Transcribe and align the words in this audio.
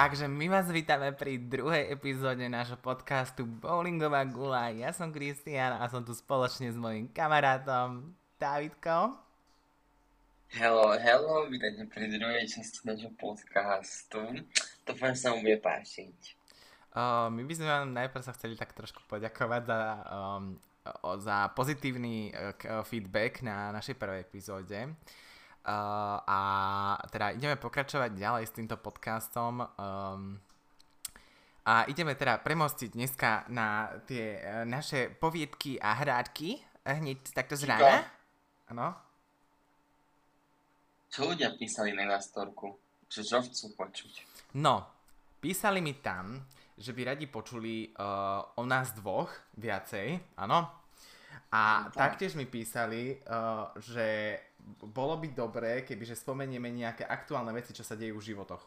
Takže 0.00 0.32
my 0.32 0.48
vás 0.48 0.64
vítame 0.72 1.12
pri 1.12 1.36
druhej 1.36 1.92
epizóde 1.92 2.48
nášho 2.48 2.80
podcastu 2.80 3.44
Bowlingová 3.44 4.24
gula. 4.24 4.72
Ja 4.72 4.96
som 4.96 5.12
Kristian 5.12 5.76
a 5.76 5.84
som 5.92 6.00
tu 6.00 6.16
spoločne 6.16 6.72
s 6.72 6.78
mojim 6.80 7.04
kamarátom 7.12 8.08
Davidkom. 8.40 9.20
Hello, 10.56 10.96
hello, 10.96 11.44
vítajte 11.52 11.84
pri 11.92 12.16
druhej 12.16 12.48
časti 12.48 12.80
nášho 12.88 13.12
podcastu. 13.20 14.40
Dúfam, 14.88 15.12
sa 15.12 15.36
mu 15.36 15.44
bude 15.44 15.60
páčiť. 15.60 16.16
Uh, 16.96 17.28
my 17.28 17.44
by 17.44 17.52
sme 17.60 17.68
vám 17.68 17.92
najprv 17.92 18.24
sa 18.24 18.32
chceli 18.32 18.56
tak 18.56 18.72
trošku 18.72 19.04
poďakovať 19.04 19.62
za, 19.68 19.80
um, 20.16 20.56
za 21.20 21.52
pozitívny 21.52 22.32
uh, 22.32 22.80
feedback 22.88 23.44
na 23.44 23.68
našej 23.76 24.00
prvej 24.00 24.24
epizóde. 24.24 24.80
Uh, 24.80 24.96
a 25.64 26.40
teda 27.12 27.36
ideme 27.36 27.56
pokračovať 27.60 28.16
ďalej 28.16 28.44
s 28.48 28.56
týmto 28.56 28.80
podcastom. 28.80 29.60
Um, 29.76 30.40
a 31.68 31.84
ideme 31.86 32.16
teda 32.16 32.40
premostiť 32.40 32.90
dneska 32.96 33.44
na 33.52 33.92
tie 34.08 34.40
uh, 34.40 34.64
naše 34.64 35.12
poviedky 35.12 35.76
a 35.76 36.00
hrádky. 36.00 36.56
Hneď 36.80 37.36
takto 37.36 37.60
z 37.60 37.68
rána. 37.68 38.08
Áno. 38.72 38.96
Čo 41.12 41.28
ľudia 41.28 41.52
písali 41.58 41.92
na 41.92 42.16
storku? 42.22 42.78
Že 43.10 43.20
čo 43.26 43.38
chcú 43.42 43.66
počuť? 43.76 44.12
No, 44.56 44.86
písali 45.42 45.82
mi 45.82 45.98
tam, 45.98 46.40
že 46.78 46.96
by 46.96 47.12
radi 47.12 47.26
počuli 47.28 47.92
uh, 47.92 48.40
o 48.56 48.64
nás 48.64 48.96
dvoch 48.96 49.28
viacej, 49.58 50.38
áno? 50.40 50.70
A 51.50 51.62
no, 51.84 51.90
tak. 51.90 52.14
taktiež 52.14 52.38
mi 52.38 52.46
písali, 52.46 53.18
uh, 53.26 53.74
že 53.76 54.38
bolo 54.80 55.14
by 55.20 55.28
dobré, 55.32 55.84
kebyže 55.84 56.16
spomenieme 56.18 56.72
nejaké 56.72 57.04
aktuálne 57.04 57.52
veci, 57.52 57.76
čo 57.76 57.84
sa 57.84 57.94
dejú 57.94 58.18
v 58.18 58.26
životoch. 58.32 58.64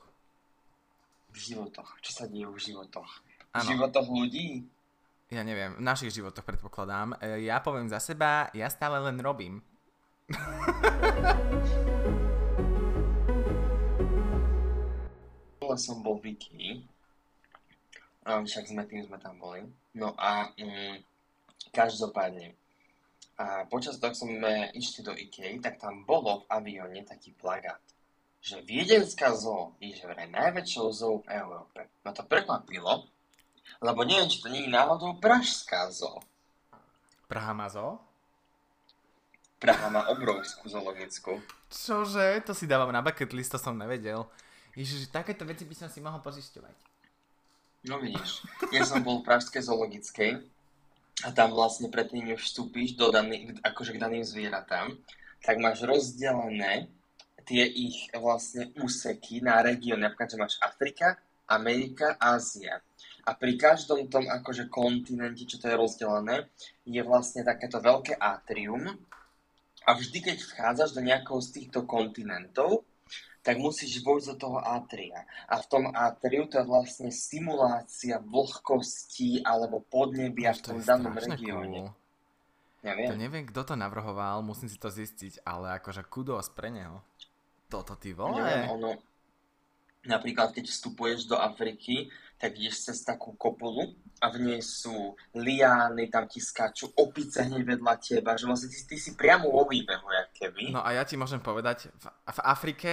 V 1.34 1.38
životoch? 1.38 1.90
Čo 2.02 2.12
sa 2.14 2.26
deje 2.30 2.46
v 2.46 2.60
životoch? 2.62 3.10
V 3.54 3.58
ano. 3.58 3.70
životoch 3.70 4.08
ľudí? 4.10 4.66
Ja 5.34 5.42
neviem, 5.42 5.74
v 5.74 5.82
našich 5.82 6.14
životoch 6.14 6.46
predpokladám. 6.46 7.18
E, 7.18 7.50
ja 7.50 7.58
poviem 7.58 7.90
za 7.90 7.98
seba, 7.98 8.54
ja 8.54 8.70
stále 8.70 9.02
len 9.02 9.18
robím. 9.18 9.66
som 15.74 16.06
bol 16.06 16.22
v 16.22 16.38
Ikii, 16.38 16.86
však 18.24 18.70
sme 18.70 18.86
tým 18.86 19.10
sme 19.10 19.18
tam 19.18 19.42
boli. 19.42 19.66
No 19.98 20.14
a 20.18 20.54
mm, 20.54 21.02
každopádne, 21.74 22.54
a 23.38 23.66
počas 23.66 23.98
toho, 23.98 24.14
sme 24.14 24.70
išli 24.78 25.02
do 25.02 25.14
IKEA, 25.14 25.58
tak 25.58 25.82
tam 25.82 26.06
bolo 26.06 26.46
v 26.46 26.50
avióne 26.54 27.02
taký 27.02 27.34
plagát, 27.34 27.82
že 28.44 28.62
viedenská 28.62 29.34
zoo 29.34 29.74
je 29.82 29.98
že 29.98 30.06
vraj 30.06 30.30
najväčšou 30.30 30.88
zoo 30.94 31.16
v 31.26 31.34
Európe. 31.34 31.90
Ma 32.06 32.14
to 32.14 32.22
prekvapilo, 32.28 33.10
lebo 33.82 34.00
neviem, 34.06 34.30
či 34.30 34.38
to 34.44 34.54
nie 34.54 34.70
je 34.70 34.76
náhodou 34.76 35.18
pražská 35.18 35.90
zoo. 35.90 36.22
Praha 37.26 37.58
má 37.58 37.66
zoo? 37.74 37.98
Praha 39.58 39.88
má 39.90 40.06
obrovskú 40.12 40.68
zoologickú. 40.68 41.40
Čože? 41.72 42.44
To 42.46 42.54
si 42.54 42.68
dávam 42.68 42.92
na 42.92 43.02
bucket 43.02 43.32
list, 43.32 43.56
to 43.56 43.58
som 43.58 43.74
nevedel. 43.74 44.28
Ježiš, 44.76 45.10
takéto 45.10 45.48
veci 45.48 45.64
by 45.66 45.74
som 45.74 45.90
si 45.90 46.04
mohol 46.04 46.20
pozisťovať. 46.22 46.76
No 47.88 48.00
vidíš, 48.00 48.44
ja 48.72 48.84
som 48.88 49.04
bol 49.04 49.20
v 49.20 49.28
Pražskej 49.28 49.64
zoologickej 49.68 50.53
a 51.22 51.30
tam 51.30 51.54
vlastne 51.54 51.94
predtým, 51.94 52.34
než 52.34 52.42
vstúpiš 52.42 52.98
do 52.98 53.14
daný, 53.14 53.54
akože 53.62 53.94
k 53.94 54.02
daným 54.02 54.26
zvieratám, 54.26 54.98
tak 55.46 55.62
máš 55.62 55.86
rozdelené 55.86 56.90
tie 57.46 57.68
ich 57.68 58.10
vlastne 58.16 58.72
úseky 58.80 59.44
na 59.44 59.62
regióny. 59.62 60.08
Napríklad, 60.08 60.32
že 60.32 60.42
máš 60.42 60.56
Afrika, 60.64 61.20
Amerika, 61.46 62.16
Ázia. 62.18 62.80
A 63.24 63.36
pri 63.36 63.56
každom 63.56 64.08
tom 64.12 64.28
akože 64.28 64.68
kontinente, 64.68 65.48
čo 65.48 65.60
to 65.60 65.72
je 65.72 65.80
rozdelené, 65.80 66.48
je 66.84 67.00
vlastne 67.04 67.44
takéto 67.44 67.80
veľké 67.80 68.20
atrium. 68.20 68.84
A 69.84 69.90
vždy, 69.96 70.32
keď 70.32 70.38
vchádzaš 70.40 70.96
do 70.96 71.04
nejakého 71.04 71.40
z 71.40 71.50
týchto 71.60 71.84
kontinentov, 71.84 72.88
tak 73.44 73.60
musíš 73.60 74.00
vojsť 74.00 74.28
do 74.34 74.36
toho 74.40 74.60
atria. 74.64 75.28
A 75.52 75.60
v 75.60 75.66
tom 75.68 75.84
atriu 75.92 76.48
to 76.48 76.64
je 76.64 76.66
vlastne 76.66 77.12
simulácia 77.12 78.24
vlhkosti 78.24 79.44
alebo 79.44 79.84
podnebia 79.84 80.56
v 80.56 80.64
tom 80.64 80.78
danom 80.80 81.12
regióne. 81.14 81.92
Cool. 81.92 82.02
Ja 82.84 83.00
viem. 83.00 83.10
To 83.12 83.20
neviem, 83.20 83.46
kto 83.48 83.62
to 83.64 83.76
navrhoval, 83.80 84.44
musím 84.44 84.68
si 84.68 84.76
to 84.76 84.92
zistiť, 84.92 85.48
ale 85.48 85.80
akože 85.80 86.04
kudos 86.08 86.52
pre 86.52 86.68
neho. 86.68 87.00
Toto 87.72 87.96
ty 87.96 88.12
vole. 88.12 88.44
Neviem, 88.44 88.76
ono, 88.76 88.92
napríklad 90.04 90.52
keď 90.52 90.68
vstupuješ 90.68 91.32
do 91.32 91.40
Afriky, 91.40 92.12
tak 92.36 92.60
ideš 92.60 92.92
cez 92.92 93.08
takú 93.08 93.40
kopulu 93.40 93.96
a 94.20 94.28
v 94.28 94.36
nej 94.44 94.60
sú 94.60 95.16
liány, 95.32 96.12
tam 96.12 96.28
ti 96.28 96.44
skáču 96.44 96.92
opice 97.00 97.48
hneď 97.48 97.80
vedľa 97.80 97.94
teba, 98.04 98.36
že 98.36 98.52
vlastne 98.52 98.68
ty, 98.68 98.80
ty 98.84 98.98
si 99.00 99.16
priamo 99.16 99.48
vo 99.48 99.64
výbehu, 99.64 100.08
jak 100.12 100.30
keby. 100.36 100.76
No 100.76 100.84
a 100.84 100.92
ja 100.92 101.08
ti 101.08 101.16
môžem 101.16 101.40
povedať, 101.40 101.88
v, 101.88 102.06
v 102.12 102.40
Afrike 102.44 102.92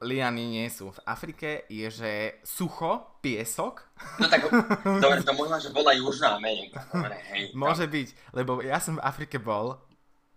liany 0.00 0.48
nie 0.48 0.68
sú. 0.72 0.88
V 0.94 1.00
Afrike 1.04 1.68
je, 1.68 1.88
že 1.92 2.10
sucho, 2.46 3.18
piesok. 3.20 3.84
No 4.16 4.26
tak, 4.30 4.48
dobre, 5.04 5.20
to 5.20 5.32
možno, 5.36 5.60
že 5.60 5.74
bola 5.74 5.92
Južná 5.92 6.40
Amerika. 6.40 6.86
Dobre, 6.88 7.18
hej, 7.34 7.52
Môže 7.52 7.84
byť, 7.84 8.08
lebo 8.32 8.64
ja 8.64 8.80
som 8.80 8.96
v 8.96 9.04
Afrike 9.04 9.36
bol 9.36 9.76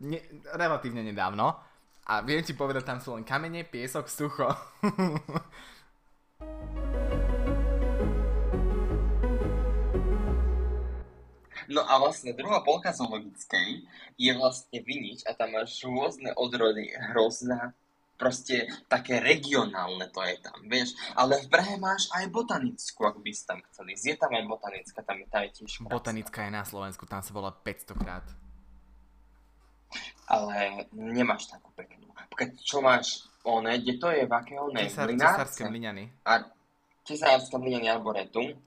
ne, 0.04 0.20
relatívne 0.58 1.06
nedávno 1.06 1.56
a 2.06 2.14
viem 2.22 2.44
ti 2.44 2.52
povedať, 2.52 2.84
tam 2.84 3.00
sú 3.00 3.16
len 3.16 3.24
kamene, 3.24 3.64
piesok, 3.64 4.12
sucho. 4.12 4.52
No 11.66 11.82
a 11.82 11.98
vlastne 11.98 12.30
druhá 12.38 12.62
polka 12.62 12.94
zoologickej 12.94 13.90
je 14.22 14.32
vlastne 14.38 14.78
vinič 14.86 15.26
a 15.26 15.34
tam 15.34 15.58
máš 15.58 15.82
rôzne 15.82 16.30
odrody 16.38 16.94
hrozná, 17.10 17.74
proste 18.16 18.68
také 18.88 19.20
regionálne 19.20 20.08
to 20.12 20.24
je 20.24 20.36
tam, 20.40 20.58
vieš. 20.68 20.96
Ale 21.16 21.40
v 21.44 21.48
Prahe 21.52 21.76
máš 21.76 22.08
aj 22.16 22.32
botanickú, 22.32 23.04
ak 23.08 23.20
by 23.20 23.32
si 23.32 23.44
tam 23.44 23.60
chceli. 23.72 23.96
Je 24.00 24.16
tam 24.16 24.32
aj 24.32 24.44
botanická, 24.48 25.00
tam 25.04 25.20
je, 25.20 25.28
tam 25.28 25.42
je 25.44 25.52
tiež 25.62 25.72
krásna. 25.84 25.92
Botanická 25.92 26.40
je 26.48 26.52
na 26.56 26.64
Slovensku, 26.64 27.04
tam 27.06 27.22
sa 27.22 27.32
volá 27.36 27.52
500 27.52 28.02
krát. 28.02 28.26
Ale 30.26 30.90
nemáš 30.92 31.52
takú 31.52 31.70
peknú. 31.78 32.10
Keď 32.36 32.50
čo 32.60 32.82
máš, 32.82 33.30
one, 33.46 33.78
kde 33.80 33.94
to 34.02 34.10
je, 34.12 34.26
v 34.26 34.34
aké 34.34 34.58
one? 34.58 34.80
Tesár, 34.82 35.08
tesárske 35.14 35.64
mliňany. 35.70 36.10
A, 36.26 36.50
mliňany 37.62 37.88
Arboretum. 37.88 38.58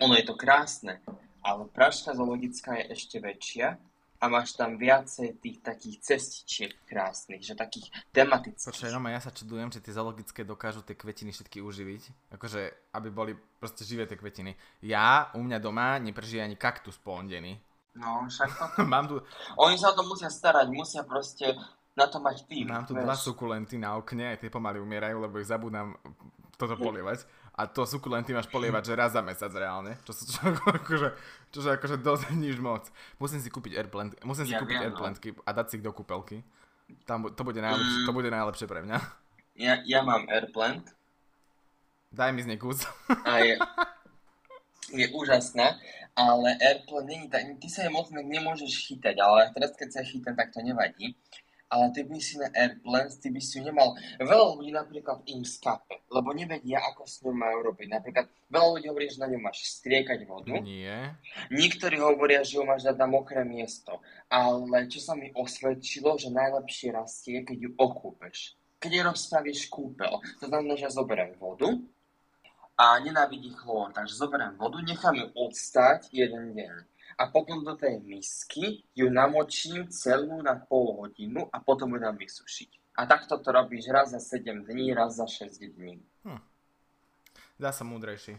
Ono 0.00 0.14
je 0.14 0.24
to 0.24 0.36
krásne, 0.36 1.00
ale 1.40 1.68
Pražská 1.68 2.14
zoologická 2.16 2.76
je 2.80 2.96
ešte 2.96 3.16
väčšia 3.20 3.76
a 4.22 4.30
máš 4.30 4.54
tam 4.54 4.78
viacej 4.78 5.42
tých 5.42 5.58
takých 5.66 5.96
cestičiek 5.98 6.70
krásnych, 6.86 7.42
že 7.42 7.58
takých 7.58 7.90
tematických. 8.14 8.70
Počkaj, 8.70 8.94
Roma, 8.94 9.10
ja 9.10 9.18
sa 9.18 9.34
čudujem, 9.34 9.74
že 9.74 9.82
tie 9.82 9.90
zoologické 9.90 10.46
dokážu 10.46 10.86
tie 10.86 10.94
kvetiny 10.94 11.34
všetky 11.34 11.58
uživiť, 11.58 12.30
akože 12.30 12.94
aby 12.94 13.08
boli 13.10 13.34
proste 13.58 13.82
živé 13.82 14.06
tie 14.06 14.14
kvetiny. 14.14 14.54
Ja, 14.86 15.34
u 15.34 15.42
mňa 15.42 15.58
doma, 15.58 15.98
neprežije 15.98 16.38
ani 16.38 16.54
kaktus 16.54 16.94
po 17.02 17.18
ondení. 17.18 17.58
No, 17.98 18.30
však 18.30 18.48
to... 18.54 18.64
Mám 18.94 19.10
tu... 19.10 19.18
Oni 19.58 19.74
sa 19.74 19.90
o 19.90 19.98
to 19.98 20.06
musia 20.06 20.30
starať, 20.30 20.70
musia 20.70 21.02
proste 21.02 21.58
na 21.98 22.06
to 22.06 22.22
mať 22.22 22.46
tým. 22.46 22.70
Mám 22.70 22.86
tu 22.86 22.94
vieš. 22.94 23.04
dva 23.04 23.16
sukulenty 23.18 23.76
na 23.76 23.98
okne, 23.98 24.32
aj 24.32 24.46
tie 24.46 24.54
pomaly 24.54 24.78
umierajú, 24.78 25.18
lebo 25.18 25.42
ich 25.42 25.50
zabudám 25.50 25.98
toto 26.54 26.78
polievať. 26.86 27.26
A 27.52 27.68
to 27.68 27.84
sukulenty 27.84 28.32
máš 28.32 28.48
polievať, 28.48 28.92
že 28.92 28.94
raz 28.96 29.12
za 29.12 29.20
mesiac 29.20 29.52
reálne. 29.52 30.00
Čo, 30.08 30.16
čo, 30.16 30.24
čo, 30.24 30.40
akože, 30.72 31.08
čo, 31.52 31.58
akože 31.60 31.96
dosť 32.00 32.32
nič 32.44 32.56
moc. 32.56 32.88
Musím 33.20 33.44
si 33.44 33.52
kúpiť 33.52 33.76
airplant, 33.76 34.16
musím 34.24 34.48
si 34.48 34.56
ja 34.56 34.60
kúpiť 34.60 34.76
viem, 34.80 34.84
airplantky 34.88 35.28
no. 35.36 35.44
a 35.44 35.50
dať 35.52 35.66
si 35.68 35.74
ich 35.80 35.84
do 35.84 35.92
kúpelky. 35.92 36.40
Tam, 37.04 37.28
to, 37.28 37.42
bude 37.44 37.60
najlepšie, 37.60 38.00
mm. 38.04 38.06
to 38.08 38.12
bude 38.12 38.30
najlepšie 38.32 38.66
pre 38.68 38.80
mňa. 38.84 38.98
Ja, 39.60 39.74
ja 39.84 40.00
mám 40.00 40.24
airplant. 40.32 40.88
Daj 42.12 42.32
mi 42.32 42.40
z 42.44 42.48
nej 42.52 42.60
kus. 42.60 42.84
A 43.24 43.40
je, 43.44 43.56
je 44.92 45.06
úžasná, 45.12 45.76
ale 46.16 46.56
airplant 46.56 47.08
není 47.08 47.28
ty 47.60 47.68
sa 47.68 47.84
je 47.84 47.90
moc 47.92 48.08
nemôžeš 48.12 48.72
chytať, 48.88 49.16
ale 49.20 49.52
teraz 49.52 49.76
keď 49.76 49.88
sa 49.92 50.00
chytám, 50.04 50.36
tak 50.36 50.52
to 50.52 50.60
nevadí 50.64 51.16
ale 51.72 51.88
ty 51.96 52.04
by 52.04 52.20
si 52.20 52.36
na 52.36 52.52
Airplanes, 52.52 53.16
ty 53.16 53.32
by 53.32 53.40
si 53.40 53.56
ju 53.56 53.64
nemal. 53.64 53.96
Veľa 54.20 54.60
ľudí 54.60 54.76
napríklad 54.76 55.24
im 55.24 55.40
skape, 55.40 56.04
lebo 56.12 56.36
nevedia, 56.36 56.84
ako 56.92 57.08
s 57.08 57.24
ňou 57.24 57.32
majú 57.32 57.72
robiť. 57.72 57.88
Napríklad 57.88 58.28
veľa 58.52 58.68
ľudí 58.76 58.86
hovorí, 58.92 59.08
že 59.08 59.24
na 59.24 59.32
ňu 59.32 59.40
máš 59.40 59.64
striekať 59.80 60.28
vodu. 60.28 60.60
Nie. 60.60 61.16
Niektorí 61.48 61.96
hovoria, 61.96 62.44
že 62.44 62.60
ju 62.60 62.68
máš 62.68 62.84
dať 62.84 63.00
na 63.00 63.08
mokré 63.08 63.40
miesto. 63.48 64.04
Ale 64.28 64.84
čo 64.92 65.00
sa 65.00 65.16
mi 65.16 65.32
osvedčilo, 65.32 66.20
že 66.20 66.28
najlepšie 66.28 66.92
rastie, 66.92 67.40
keď 67.40 67.56
ju 67.56 67.70
okúpeš. 67.80 68.52
Keď 68.76 68.90
jej 68.92 69.04
rozpravíš 69.08 69.72
kúpel. 69.72 70.20
To 70.44 70.44
znamená, 70.44 70.76
že 70.76 70.84
ja 70.84 70.92
zoberiem 70.92 71.32
vodu 71.40 71.72
a 72.76 73.00
nenávidí 73.00 73.48
chlór. 73.56 73.96
Takže 73.96 74.20
zoberiem 74.20 74.60
vodu, 74.60 74.76
nechám 74.84 75.16
ju 75.16 75.24
odstať 75.40 76.12
jeden 76.12 76.52
deň 76.52 76.91
a 77.18 77.28
potom 77.28 77.64
do 77.64 77.74
tej 77.76 78.00
misky 78.00 78.84
ju 78.96 79.08
namočím 79.08 79.88
celú 79.88 80.40
na 80.40 80.56
pol 80.56 81.04
hodinu 81.04 81.48
a 81.52 81.60
potom 81.60 81.94
ju 81.94 81.98
dám 82.00 82.16
vysušiť. 82.16 82.70
A 82.96 83.08
takto 83.08 83.40
to 83.40 83.48
robíš 83.52 83.88
raz 83.88 84.12
za 84.12 84.20
7 84.20 84.68
dní, 84.68 84.92
raz 84.92 85.16
za 85.16 85.24
6 85.24 85.64
dní. 85.76 86.00
Hm. 86.28 86.40
Dá 87.56 87.72
sa 87.72 87.84
múdrejší. 87.84 88.36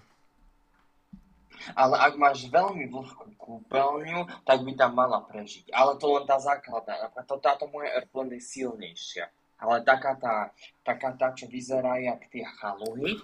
Ale 1.77 1.95
ak 1.95 2.19
máš 2.19 2.49
veľmi 2.51 2.91
vlhkú 2.91 3.39
kúpeľňu, 3.39 4.43
tak 4.43 4.65
by 4.67 4.73
tam 4.75 4.97
mala 4.99 5.23
prežiť. 5.23 5.71
Ale 5.71 5.95
to 5.95 6.11
len 6.17 6.25
tá 6.27 6.35
základná. 6.41 7.07
Napríklad 7.07 7.25
to, 7.29 7.35
táto 7.39 7.65
moja 7.71 7.93
Airplane 7.93 8.35
je 8.35 8.41
silnejšia. 8.43 9.31
Ale 9.63 9.79
taká 9.87 10.19
tá, 10.19 10.51
taká 10.83 11.15
tá, 11.15 11.31
čo 11.31 11.47
vyzerá 11.47 11.95
jak 11.95 12.27
tie 12.27 12.43
chaluhy, 12.59 13.15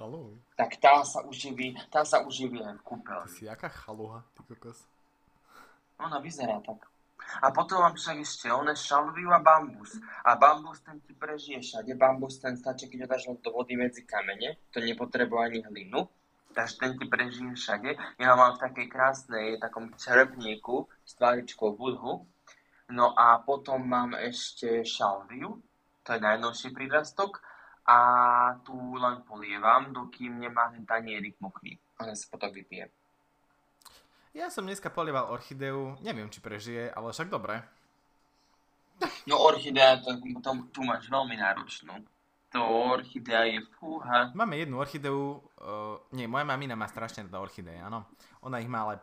tak 0.56 0.80
tá 0.80 1.04
sa 1.04 1.20
uživí, 1.28 1.76
tá 1.92 2.08
sa 2.08 2.24
uživí 2.24 2.64
aj 2.64 2.80
v 2.80 2.84
Ty 3.04 3.28
si 3.28 3.44
jaká 3.44 3.68
chaluha, 3.68 4.24
ty 4.32 4.42
kokos. 4.48 4.88
Ona 6.00 6.20
vyzerá 6.20 6.60
tak. 6.64 6.88
A 7.42 7.52
potom 7.52 7.84
mám 7.86 7.94
však 7.94 8.26
ešte 8.26 8.48
one 8.50 8.74
šalviu 8.74 9.30
a 9.30 9.40
bambus. 9.44 10.02
A 10.26 10.34
bambus 10.36 10.82
ten 10.82 10.98
ti 11.04 11.14
prežije 11.14 11.62
všade. 11.62 11.94
Bambus 11.94 12.42
ten 12.42 12.58
stačí, 12.58 12.90
keď 12.90 13.06
ho 13.06 13.08
dáš 13.08 13.24
do 13.30 13.52
vody 13.54 13.78
medzi 13.78 14.02
kamene. 14.08 14.58
To 14.74 14.82
nepotrebuje 14.82 15.42
ani 15.46 15.60
hlinu. 15.62 16.10
Takže 16.56 16.76
ten 16.82 16.92
ti 16.98 17.06
prežije 17.06 17.54
všade. 17.54 17.90
Ja 18.18 18.34
ho 18.34 18.36
mám 18.40 18.58
v 18.58 18.64
takej 18.66 18.88
krásnej, 18.90 19.62
takom 19.62 19.94
čerpníku 19.94 20.90
s 21.06 21.14
tváričkou 21.20 21.78
budhu. 21.78 22.26
No 22.90 23.14
a 23.14 23.38
potom 23.46 23.86
mám 23.86 24.18
ešte 24.18 24.82
šalviu. 24.82 25.62
To 26.04 26.10
je 26.10 26.20
najnovší 26.20 26.74
prírastok. 26.74 27.46
A 27.86 28.00
tu 28.66 28.74
len 28.98 29.22
polievam, 29.26 29.94
dokým 29.94 30.42
nemá 30.42 30.74
ten 30.74 30.86
tanierik 30.86 31.38
mokrý. 31.38 31.78
Ona 32.02 32.18
sa 32.18 32.26
potom 32.30 32.50
vypije. 32.50 32.90
Ja 34.30 34.54
som 34.54 34.66
dneska 34.66 34.94
polieval 34.94 35.34
orchideu, 35.34 35.98
neviem 36.06 36.30
či 36.30 36.38
prežije, 36.38 36.94
ale 36.94 37.10
však 37.10 37.34
dobre. 37.34 37.66
No 39.26 39.42
orchidea, 39.42 39.98
to, 40.04 40.22
to, 40.44 40.52
tu 40.70 40.80
máš 40.86 41.08
veľmi 41.10 41.34
náročnú. 41.34 42.04
To 42.50 42.62
orchidea 42.94 43.46
je 43.46 43.60
fúha. 43.78 44.34
Máme 44.34 44.58
jednu 44.58 44.82
orchideu, 44.82 45.38
uh, 45.38 45.98
nie, 46.14 46.26
moja 46.26 46.46
mamina 46.46 46.74
má 46.74 46.86
strašne 46.90 47.26
rada 47.26 47.42
orchideje, 47.42 47.78
áno. 47.78 48.06
Ona 48.46 48.58
ich 48.62 48.70
má, 48.70 48.86
ale 48.90 49.02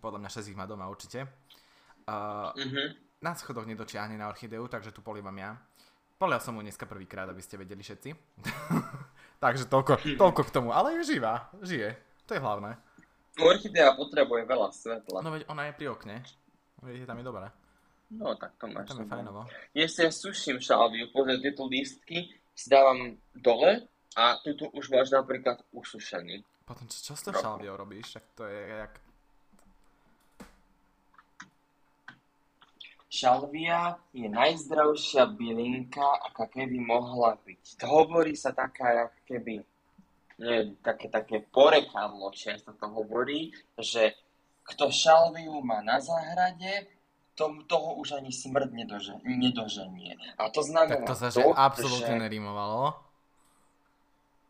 podľa 0.00 0.20
mňa 0.20 0.30
6 0.32 0.52
ich 0.52 0.58
má 0.58 0.64
doma 0.68 0.88
určite. 0.88 1.24
Uh, 2.04 2.52
Mhm. 2.60 3.00
na 3.24 3.32
schodoch 3.32 3.64
nedočiahne 3.64 4.20
na 4.20 4.28
orchideu, 4.28 4.68
takže 4.68 4.92
tu 4.92 5.00
polievam 5.00 5.32
ja. 5.36 5.56
Polial 6.20 6.44
som 6.44 6.52
mu 6.52 6.60
dneska 6.60 6.84
prvýkrát, 6.84 7.24
aby 7.24 7.40
ste 7.40 7.56
vedeli 7.56 7.80
všetci. 7.80 8.12
takže 9.44 9.64
toľko, 9.66 10.04
toľko 10.20 10.42
k 10.44 10.50
tomu, 10.52 10.76
ale 10.76 11.00
je 11.00 11.16
živá, 11.16 11.48
žije. 11.64 11.96
To 12.28 12.36
je 12.36 12.40
hlavné. 12.44 12.76
Orchidea 13.34 13.98
potrebuje 13.98 14.42
veľa 14.46 14.68
svetla. 14.70 15.18
No 15.22 15.34
veď 15.34 15.50
ona 15.50 15.66
je 15.66 15.72
pri 15.74 15.86
okne. 15.90 16.16
Vidíte, 16.84 17.10
tam 17.10 17.18
je 17.18 17.26
dobré. 17.26 17.46
No 18.14 18.34
tak 18.38 18.54
to 18.60 18.70
máš. 18.70 18.94
Tam 18.94 19.02
je 19.02 19.08
fajnovo. 19.10 19.42
Ja 19.74 19.86
si 19.90 20.06
suším 20.06 20.62
šalviu, 20.62 21.10
pozri, 21.10 21.42
tieto 21.42 21.66
lístky 21.66 22.30
si 22.54 22.66
dávam 22.70 23.18
dole 23.34 23.90
a 24.14 24.38
tuto 24.38 24.70
už 24.70 24.86
máš 24.94 25.10
napríklad 25.10 25.58
usušený. 25.74 26.46
Potom 26.64 26.86
čo, 26.86 27.12
Trochu. 27.18 27.42
šalviou 27.42 27.74
robíš? 27.76 28.16
Tak 28.16 28.24
to 28.38 28.46
je 28.46 28.60
jak... 28.68 28.92
Šalvia 33.14 33.94
je 34.10 34.26
najzdravšia 34.26 35.26
bylinka, 35.38 36.02
aká 36.02 36.50
keby 36.50 36.82
mohla 36.82 37.38
byť. 37.46 37.86
Hovorí 37.86 38.34
sa 38.34 38.50
taká, 38.50 38.90
jak 38.90 39.12
keby, 39.22 39.62
neviem, 40.38 40.76
také, 40.82 41.06
také 41.08 41.42
porekadlo 41.48 42.30
často 42.34 42.74
to 42.74 42.86
hovorí, 42.90 43.54
že 43.78 44.14
kto 44.64 44.88
šalviu 44.88 45.60
má 45.60 45.84
na 45.84 46.00
záhrade, 46.00 46.88
to, 47.34 47.50
toho 47.66 47.98
už 47.98 48.22
ani 48.22 48.30
smrť 48.30 48.70
nedože, 48.70 49.14
nedoženie. 49.26 50.16
A 50.38 50.48
to 50.54 50.62
znamená 50.62 51.02
Tak 51.02 51.10
to 51.10 51.16
sa 51.18 51.28
to, 51.34 51.50
absolútne 51.52 52.14
že... 52.16 52.22
nerimovalo. 52.22 52.94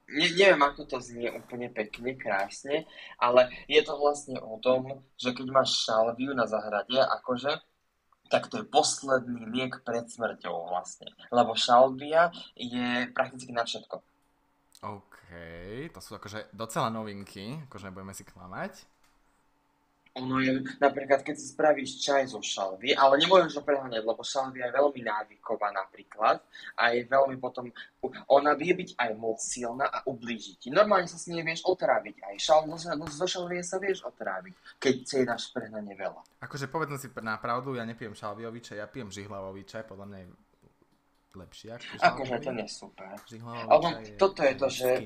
Ne, 0.05 0.29
neviem, 0.37 0.61
ako 0.61 0.85
to 0.85 0.97
znie 1.01 1.33
úplne 1.33 1.73
pekne, 1.73 2.13
krásne, 2.13 2.85
ale 3.17 3.49
je 3.65 3.81
to 3.81 3.97
vlastne 3.97 4.37
o 4.37 4.61
tom, 4.61 5.01
že 5.17 5.33
keď 5.33 5.49
máš 5.49 5.89
šalviu 5.89 6.37
na 6.37 6.45
zahrade, 6.45 7.01
akože, 7.01 7.57
tak 8.29 8.53
to 8.53 8.61
je 8.61 8.69
posledný 8.69 9.49
liek 9.49 9.81
pred 9.81 10.05
smrťou 10.05 10.69
vlastne. 10.69 11.09
Lebo 11.33 11.57
šalvia 11.57 12.37
je 12.53 13.09
prakticky 13.17 13.49
na 13.57 13.65
všetko. 13.65 14.05
OK, 14.85 15.25
to 15.89 16.01
sú 16.05 16.21
akože 16.21 16.53
docela 16.53 16.93
novinky, 16.93 17.57
akože 17.69 17.89
nebudeme 17.89 18.13
si 18.13 18.29
klamať. 18.29 18.85
Ono 20.15 20.39
je, 20.39 20.63
napríklad, 20.79 21.27
keď 21.27 21.35
si 21.35 21.51
spravíš 21.51 21.99
čaj 21.99 22.31
zo 22.31 22.39
šalvy, 22.39 22.95
ale 22.95 23.19
nemôžeš 23.19 23.59
ho 23.59 23.67
preháňať, 23.67 24.07
lebo 24.07 24.23
šalvia 24.23 24.71
je 24.71 24.79
veľmi 24.79 25.03
návyková 25.03 25.75
napríklad 25.75 26.39
a 26.79 26.95
je 26.95 27.03
veľmi 27.03 27.35
potom, 27.43 27.67
ona 28.31 28.55
vie 28.55 28.79
byť 28.79 28.95
aj 28.95 29.11
moc 29.19 29.43
silná 29.43 29.91
a 29.91 30.07
ublíži 30.07 30.55
ti. 30.55 30.71
Normálne 30.71 31.11
sa 31.11 31.19
s 31.19 31.27
nej 31.27 31.43
vieš 31.43 31.67
otráviť, 31.67 32.31
aj 32.31 32.37
šal, 32.39 32.63
zo, 32.79 32.95
zo 33.11 33.27
šalvie 33.27 33.67
sa 33.67 33.83
vieš 33.83 34.07
otráviť, 34.07 34.55
keď 34.79 34.95
si 35.03 35.15
jej 35.19 35.27
dáš 35.27 35.51
prehnane 35.51 35.91
veľa. 35.99 36.23
Akože 36.47 36.71
povedzme 36.71 36.95
si 36.95 37.11
na 37.19 37.35
pravdu, 37.35 37.75
ja 37.75 37.83
nepijem 37.83 38.15
šalviový 38.15 38.63
čaj, 38.63 38.79
ja 38.79 38.87
pijem 38.87 39.11
žihlavový 39.11 39.67
čaj, 39.67 39.83
podľa 39.91 40.07
mňa 40.15 40.19
je 40.23 40.27
lepší 41.37 41.67
ako 41.75 41.85
Akože 42.01 42.37
ten 42.41 42.57
je 42.63 42.69
super. 42.69 43.15
Žihlavový 43.27 43.69
Ale 43.71 43.83
čaj 43.83 44.05
je... 44.05 44.17
toto 44.17 44.41
je 44.43 44.55
to, 44.55 44.69
že-? 44.71 44.99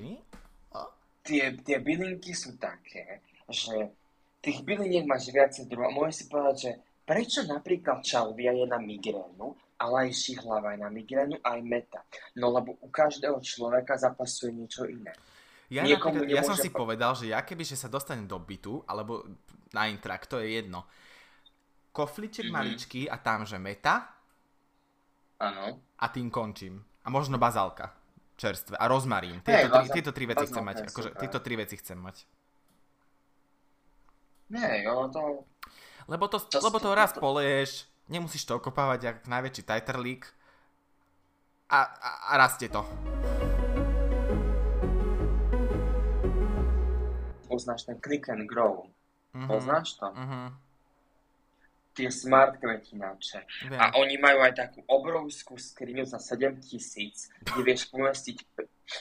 Tie, 1.28 1.44
tie 1.60 1.76
bylinky 1.84 2.32
sú 2.32 2.56
také, 2.56 3.20
že 3.52 3.92
tých 4.40 4.64
byliniek 4.64 5.04
máš 5.04 5.28
viacej 5.28 5.68
druhov. 5.68 5.92
Môžeš 5.92 6.14
si 6.14 6.24
povedať, 6.24 6.56
že 6.56 6.70
prečo 7.04 7.44
napríklad 7.44 8.00
šalvia 8.00 8.56
je 8.56 8.64
na 8.64 8.80
migrénu, 8.80 9.52
ale 9.76 10.08
aj 10.08 10.10
šihlava 10.16 10.72
je 10.72 10.78
na 10.80 10.88
migrénu, 10.88 11.36
aj 11.44 11.58
meta. 11.60 12.00
No 12.40 12.48
lebo 12.48 12.80
u 12.80 12.88
každého 12.88 13.36
človeka 13.44 14.00
zapasuje 14.00 14.56
niečo 14.56 14.88
iné. 14.88 15.12
Ja, 15.68 15.84
Niekomu 15.84 16.24
ja 16.24 16.40
som 16.40 16.56
si 16.56 16.72
povedal, 16.72 17.12
že 17.12 17.28
ja 17.28 17.44
keby 17.44 17.60
že 17.60 17.76
sa 17.76 17.92
dostane 17.92 18.24
do 18.24 18.40
bytu, 18.40 18.88
alebo 18.88 19.28
na 19.76 19.84
intrak, 19.84 20.24
to 20.24 20.40
je 20.40 20.64
jedno. 20.64 20.88
Kofliček 21.92 22.48
Mhm. 22.48 22.54
maličký 22.56 23.00
a 23.04 23.20
tam, 23.20 23.44
že 23.44 23.60
meta 23.60 24.17
Áno. 25.38 25.78
a 25.94 26.06
tým 26.08 26.28
končím. 26.28 26.82
A 27.02 27.08
možno 27.08 27.38
bazálka 27.38 27.94
čerstvé. 28.34 28.74
A 28.74 28.86
rozmarín. 28.86 29.38
Tieto, 29.40 29.66
tri, 29.66 29.70
bazál- 29.72 29.94
tieto 29.94 30.10
tri 30.10 30.24
veci 30.26 30.44
chcem 30.44 30.54
bazálka 30.56 30.68
mať. 30.68 30.76
je 30.76 30.86
Akože, 30.88 31.10
super. 31.10 31.20
tieto 31.20 31.38
tri 31.40 31.54
veci 31.56 31.74
chcem 31.76 31.98
mať. 31.98 32.16
Nie, 34.48 34.82
ono 34.84 35.06
to... 35.08 35.22
Lebo 36.06 36.24
to, 36.26 36.38
To- 36.40 36.58
lebo 36.60 36.78
to 36.78 36.88
to- 36.88 36.94
raz 36.94 37.12
to- 37.12 37.20
poleješ, 37.20 37.84
nemusíš 38.06 38.44
to 38.44 38.56
okopávať 38.56 39.00
jak 39.00 39.16
najväčší 39.26 39.62
tajterlík 39.62 40.22
a, 41.68 41.78
a, 41.84 42.10
a 42.30 42.40
rastie 42.40 42.66
to. 42.66 42.80
Poznáš 47.48 47.82
ten 47.84 47.96
click 47.98 48.28
and 48.28 48.44
grow. 48.44 48.86
Mhm. 49.34 49.46
Poznáš 49.46 49.94
to? 49.94 50.06
Mhm. 50.08 50.67
Tie 51.98 52.10
smart 52.14 52.62
kvetináče. 52.62 53.42
Viem. 53.66 53.74
A 53.74 53.98
oni 53.98 54.14
majú 54.22 54.46
aj 54.46 54.54
takú 54.54 54.86
obrovskú 54.86 55.58
skriňu 55.58 56.06
za 56.06 56.22
7000, 56.22 57.42
kde 57.42 57.62
vieš 57.66 57.90
pomestiť, 57.90 58.36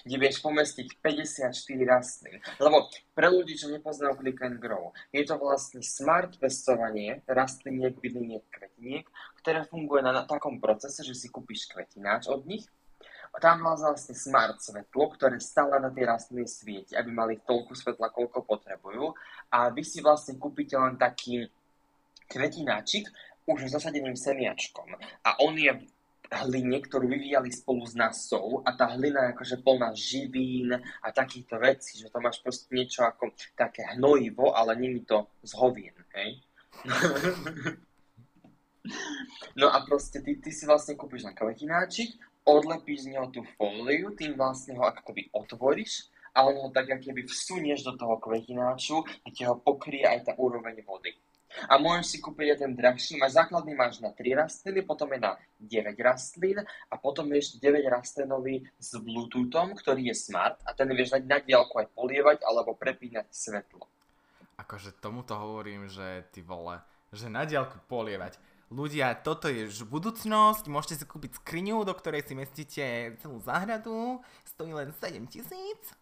kde 0.01 0.17
vieš 0.17 0.41
pomestiť 0.41 0.97
54 0.97 1.53
rastlín. 1.85 2.41
Lebo 2.57 2.89
pre 3.13 3.29
ľudí, 3.29 3.53
čo 3.53 3.69
nepoznajú 3.69 4.17
Click 4.17 4.41
and 4.41 4.57
Grow, 4.57 4.97
je 5.13 5.21
to 5.21 5.37
vlastne 5.37 5.85
smart 5.85 6.41
pestovanie 6.41 7.21
rastliniek, 7.29 7.93
byliniek, 8.01 8.49
kvetiniek, 8.49 9.05
ktoré 9.45 9.61
funguje 9.69 10.01
na, 10.01 10.09
na 10.09 10.23
takom 10.25 10.57
procese, 10.57 11.05
že 11.05 11.13
si 11.13 11.29
kúpiš 11.29 11.69
kvetináč 11.69 12.25
od 12.33 12.49
nich 12.49 12.65
a 13.33 13.37
tam 13.37 13.61
má 13.61 13.77
vlastne 13.77 14.15
smart 14.15 14.57
svetlo, 14.57 15.13
ktoré 15.13 15.37
stále 15.37 15.77
na 15.77 15.91
tie 15.91 16.07
rastliny 16.07 16.47
svieti, 16.47 16.97
aby 16.97 17.13
mali 17.13 17.37
toľko 17.43 17.75
svetla, 17.75 18.09
koľko 18.09 18.47
potrebujú. 18.47 19.13
A 19.53 19.69
vy 19.69 19.83
si 19.83 19.99
vlastne 19.99 20.39
kúpite 20.39 20.73
len 20.73 20.95
taký 20.95 21.45
kvetináčik 22.27 23.07
už 23.47 23.71
zasadeným 23.71 24.19
semiačkom. 24.19 24.99
A 25.23 25.39
on 25.39 25.55
je 25.55 25.71
hline, 26.27 26.79
ktorú 26.83 27.07
vyvíjali 27.07 27.47
spolu 27.55 27.87
s 27.87 27.95
nasou 27.95 28.59
a 28.67 28.75
tá 28.75 28.91
hlina 28.91 29.27
je 29.27 29.31
akože 29.31 29.55
plná 29.63 29.89
živín 29.95 30.75
a 30.75 31.07
takýchto 31.15 31.55
vecí, 31.55 32.03
že 32.03 32.11
to 32.11 32.19
máš 32.19 32.43
proste 32.43 32.67
niečo 32.75 33.07
ako 33.07 33.31
také 33.55 33.87
hnojivo, 33.95 34.51
ale 34.51 34.75
není 34.75 35.07
to 35.07 35.31
z 35.43 35.51
hovín, 35.55 35.95
hej? 36.11 36.43
no 39.59 39.71
a 39.71 39.79
proste 39.87 40.19
ty, 40.19 40.35
ty 40.35 40.51
si 40.51 40.67
vlastne 40.67 40.99
kúpiš 40.99 41.23
na 41.23 41.31
kvetináčik, 41.31 42.19
odlepíš 42.43 43.07
z 43.07 43.15
neho 43.15 43.27
tú 43.31 43.43
fóliu, 43.55 44.11
tým 44.15 44.35
vlastne 44.35 44.75
ho 44.75 44.83
ako 44.83 45.11
keby 45.11 45.31
otvoríš 45.31 46.11
a 46.35 46.43
on 46.43 46.55
ho 46.59 46.69
tak 46.75 46.91
ako 46.91 47.11
keby 47.11 47.21
vsunieš 47.23 47.87
do 47.87 47.93
toho 47.95 48.19
kvetináču 48.19 48.99
a 48.99 49.27
ti 49.31 49.47
ho 49.47 49.55
pokrie 49.57 50.03
aj 50.03 50.27
tá 50.27 50.33
úroveň 50.35 50.83
vody. 50.83 51.15
A 51.71 51.79
môžeš 51.79 52.05
si 52.05 52.17
kúpiť 52.19 52.59
ten 52.59 52.75
drahší, 52.75 53.17
máš 53.17 53.39
základný 53.39 53.73
máš 53.73 54.03
na 54.03 54.11
3 54.11 54.35
rastliny, 54.35 54.83
potom 54.83 55.09
je 55.15 55.19
na 55.19 55.39
9 55.63 55.95
rastlín 55.97 56.61
a 56.63 56.95
potom 56.99 57.31
ešte 57.33 57.57
9 57.63 57.87
rastlinový 57.87 58.67
s 58.77 58.93
Bluetoothom, 58.99 59.73
ktorý 59.73 60.11
je 60.11 60.15
smart 60.15 60.59
a 60.67 60.75
ten 60.75 60.91
vieš 60.91 61.17
na 61.17 61.39
diálku 61.39 61.79
aj 61.81 61.87
polievať 61.95 62.43
alebo 62.43 62.75
prepínať 62.75 63.31
svetlo. 63.31 63.87
Akože 64.57 64.97
tomuto 64.99 65.37
hovorím, 65.37 65.87
že 65.87 66.27
ty 66.33 66.43
vole, 66.43 66.81
že 67.13 67.31
na 67.31 67.47
diaľku 67.47 67.79
polievať. 67.87 68.37
Ľudia, 68.67 69.15
toto 69.23 69.47
je 69.47 69.63
už 69.63 69.87
budúcnosť, 69.87 70.67
môžete 70.67 70.99
si 70.99 71.05
kúpiť 71.07 71.39
skriňu, 71.39 71.87
do 71.87 71.95
ktorej 71.95 72.27
si 72.27 72.35
mestíte 72.35 73.15
celú 73.23 73.39
záhradu, 73.39 74.19
stojí 74.43 74.75
len 74.75 74.91
7 74.91 75.23
tisíc. 75.31 75.95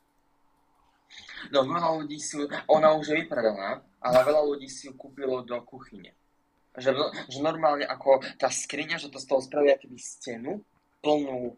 No 1.53 1.65
veľa 1.65 1.89
ľudí 2.01 2.17
si 2.17 2.41
ona 2.69 2.93
už 2.97 3.13
je 3.13 3.15
vypredaná, 3.25 3.81
ale 4.01 4.17
veľa 4.25 4.41
ľudí 4.55 4.65
si 4.69 4.89
ju 4.89 4.93
kúpilo 4.97 5.45
do 5.45 5.57
kuchyne. 5.61 6.13
Že, 6.75 6.91
že 7.31 7.39
normálne 7.39 7.87
ako 7.87 8.19
tá 8.35 8.51
skriňa, 8.51 8.99
že 8.99 9.07
to 9.07 9.21
z 9.21 9.27
toho 9.31 9.39
spravia 9.39 9.79
keby 9.79 9.95
stenu 9.95 10.59
plnú 10.99 11.55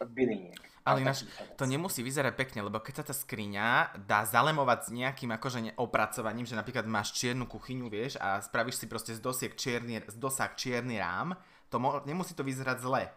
byliniek. 0.00 0.60
Ale 0.86 1.02
ináč, 1.02 1.26
to 1.58 1.66
nemusí 1.66 1.98
vyzerať 1.98 2.38
pekne, 2.38 2.62
lebo 2.62 2.78
keď 2.78 3.02
sa 3.02 3.04
tá 3.10 3.14
skriňa 3.16 3.98
dá 4.06 4.22
zalemovať 4.22 4.78
s 4.86 4.90
nejakým 4.94 5.34
akože 5.34 5.74
opracovaním, 5.82 6.46
že 6.46 6.54
napríklad 6.54 6.86
máš 6.86 7.10
čiernu 7.18 7.50
kuchyňu, 7.50 7.90
vieš, 7.90 8.14
a 8.22 8.38
spravíš 8.38 8.78
si 8.78 8.86
proste 8.86 9.10
z 9.10 9.18
dosiek 9.18 9.50
čierny, 9.58 9.98
z 10.06 10.14
dosák 10.14 10.54
čierny 10.54 11.02
rám, 11.02 11.34
to 11.74 11.82
mo- 11.82 12.06
nemusí 12.06 12.38
to 12.38 12.46
vyzerať 12.46 12.86
zle. 12.86 13.10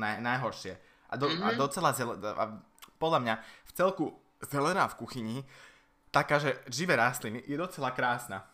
Naj- 0.00 0.24
najhoršie. 0.24 0.80
A, 1.12 1.14
do- 1.20 1.28
mm-hmm. 1.28 1.44
a 1.44 1.48
mhm. 1.52 1.58
docela 1.60 1.90
zele- 1.92 2.16
a 2.24 2.44
podľa 2.96 3.20
mňa 3.20 3.34
v 3.68 3.72
celku 3.76 4.04
zelená 4.48 4.88
v 4.88 4.98
kuchyni, 5.00 5.38
taká, 6.10 6.38
že 6.38 6.56
živé 6.68 6.96
rastliny, 6.96 7.44
je 7.46 7.56
docela 7.56 7.90
krásna. 7.90 8.46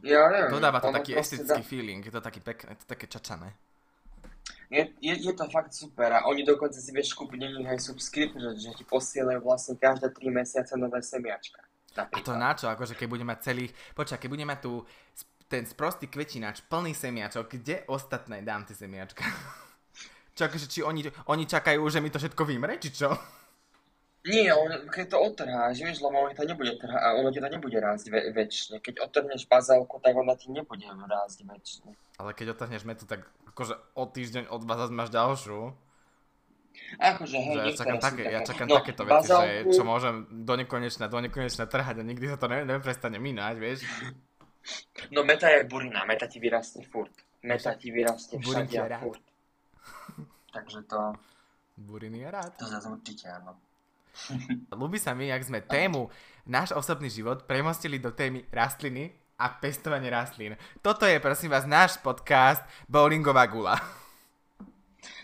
Ja 0.00 0.28
neviem. 0.32 0.50
Dodáva 0.52 0.80
to 0.80 0.88
taký 0.92 1.12
estetický 1.16 1.62
dá... 1.62 1.68
feeling, 1.68 2.00
je 2.00 2.12
to 2.12 2.22
taký 2.24 2.40
pekné, 2.40 2.72
je 2.72 2.80
to 2.84 2.88
také 2.88 3.06
čačané. 3.06 3.52
Je, 4.68 4.84
je, 5.00 5.14
je 5.24 5.32
to 5.32 5.48
fakt 5.48 5.72
super 5.72 6.12
a 6.12 6.28
oni 6.28 6.44
dokonca 6.44 6.76
si 6.76 6.92
vieš 6.92 7.16
kúpiť 7.16 7.64
aj 7.64 7.80
subscript, 7.80 8.36
že, 8.36 8.68
že 8.68 8.70
ti 8.76 8.84
posielajú 8.84 9.40
vlastne 9.40 9.80
každé 9.80 10.12
3 10.12 10.28
mesiace 10.28 10.72
nové 10.76 11.00
semiačka. 11.00 11.64
Napríklad. 11.96 12.20
A 12.20 12.26
to 12.28 12.32
na 12.36 12.52
čo? 12.52 12.66
Akože 12.68 12.92
keď 12.92 13.08
budeme 13.08 13.32
mať 13.32 13.48
celých... 13.48 13.72
Počkaj, 13.96 14.20
keď 14.20 14.28
budeme 14.28 14.52
mať 14.52 14.60
tu 14.60 14.72
ten 15.48 15.64
sprostý 15.64 16.12
kvetináč 16.12 16.60
plný 16.68 16.92
semiačok, 16.92 17.48
kde 17.48 17.88
ostatné 17.88 18.44
dám 18.44 18.68
tie 18.68 18.76
semiačka? 18.76 19.24
čo, 20.36 20.42
akože, 20.44 20.66
či 20.68 20.84
oni, 20.84 21.08
oni 21.32 21.44
čakajú, 21.48 21.80
že 21.88 22.04
mi 22.04 22.12
to 22.12 22.20
všetko 22.20 22.42
vymre, 22.44 22.76
či 22.76 22.92
čo? 22.92 23.16
Nie, 24.26 24.50
on, 24.50 24.90
keď 24.90 25.14
to 25.14 25.18
odtrháš, 25.22 25.78
vieš, 25.78 26.02
lebo 26.02 26.26
ono 26.26 26.34
to 26.34 26.42
nebude 26.42 26.74
trhá, 26.74 26.98
a 26.98 27.08
ono 27.14 27.30
ti 27.30 27.38
to 27.38 27.48
nebude 27.48 27.78
rásť 27.78 28.10
ve- 28.10 28.28
väčšine. 28.34 28.82
Keď 28.82 28.98
odtrhneš 28.98 29.46
bazálku, 29.46 30.02
tak 30.02 30.18
ona 30.18 30.34
ti 30.34 30.50
nebude 30.50 30.84
rásť 30.90 31.46
väčšine. 31.46 31.90
Ale 32.18 32.34
keď 32.34 32.58
odtrhneš 32.58 32.82
metu, 32.82 33.06
tak 33.06 33.30
akože 33.54 33.78
o 33.94 34.04
týždeň 34.10 34.50
od 34.50 34.62
vás 34.66 34.90
máš 34.90 35.14
ďalšiu. 35.14 35.70
Akože, 36.98 37.38
hej, 37.38 37.56
ja 37.58 37.74
čakám, 37.74 37.98
také, 37.98 38.22
ja 38.26 38.40
čakám 38.42 38.68
no, 38.70 38.76
takéto 38.82 39.02
veci, 39.06 39.30
bazálku... 39.30 39.46
že 39.46 39.74
čo 39.74 39.82
môžem 39.86 40.14
do 40.30 40.54
nekonečna, 40.58 41.06
do 41.10 41.18
nekonečna 41.22 41.64
trhať 41.66 42.02
a 42.02 42.04
nikdy 42.06 42.26
sa 42.26 42.38
to 42.38 42.46
ne, 42.50 42.66
neprestane 42.66 43.18
minať, 43.22 43.54
vieš. 43.58 43.86
No 45.14 45.22
meta 45.22 45.46
je 45.48 45.62
burina, 45.64 46.02
meta 46.04 46.26
ti 46.26 46.42
vyrastie 46.42 46.82
furt. 46.86 47.14
Meta 47.46 47.74
ti 47.78 47.94
vyrastie 47.94 48.42
všade 48.42 48.78
a 48.78 48.98
furt. 48.98 49.22
Takže 50.50 50.82
to... 50.90 51.14
Buriny 51.78 52.26
je 52.26 52.30
rád. 52.30 52.52
To 52.58 52.66
zase 52.66 52.90
určite 52.90 53.30
áno. 53.30 53.54
Ľubí 54.80 54.98
sa 54.98 55.14
mi, 55.14 55.30
jak 55.30 55.42
sme 55.44 55.64
tému 55.64 56.10
náš 56.48 56.72
osobný 56.72 57.08
život 57.12 57.44
premostili 57.44 58.00
do 58.00 58.10
témy 58.12 58.44
rastliny 58.50 59.12
a 59.38 59.54
pestovanie 59.54 60.10
rastlín. 60.10 60.58
Toto 60.82 61.06
je, 61.06 61.22
prosím 61.22 61.54
vás, 61.54 61.68
náš 61.68 62.00
podcast 62.02 62.64
Bowlingová 62.90 63.46
gula. 63.46 63.78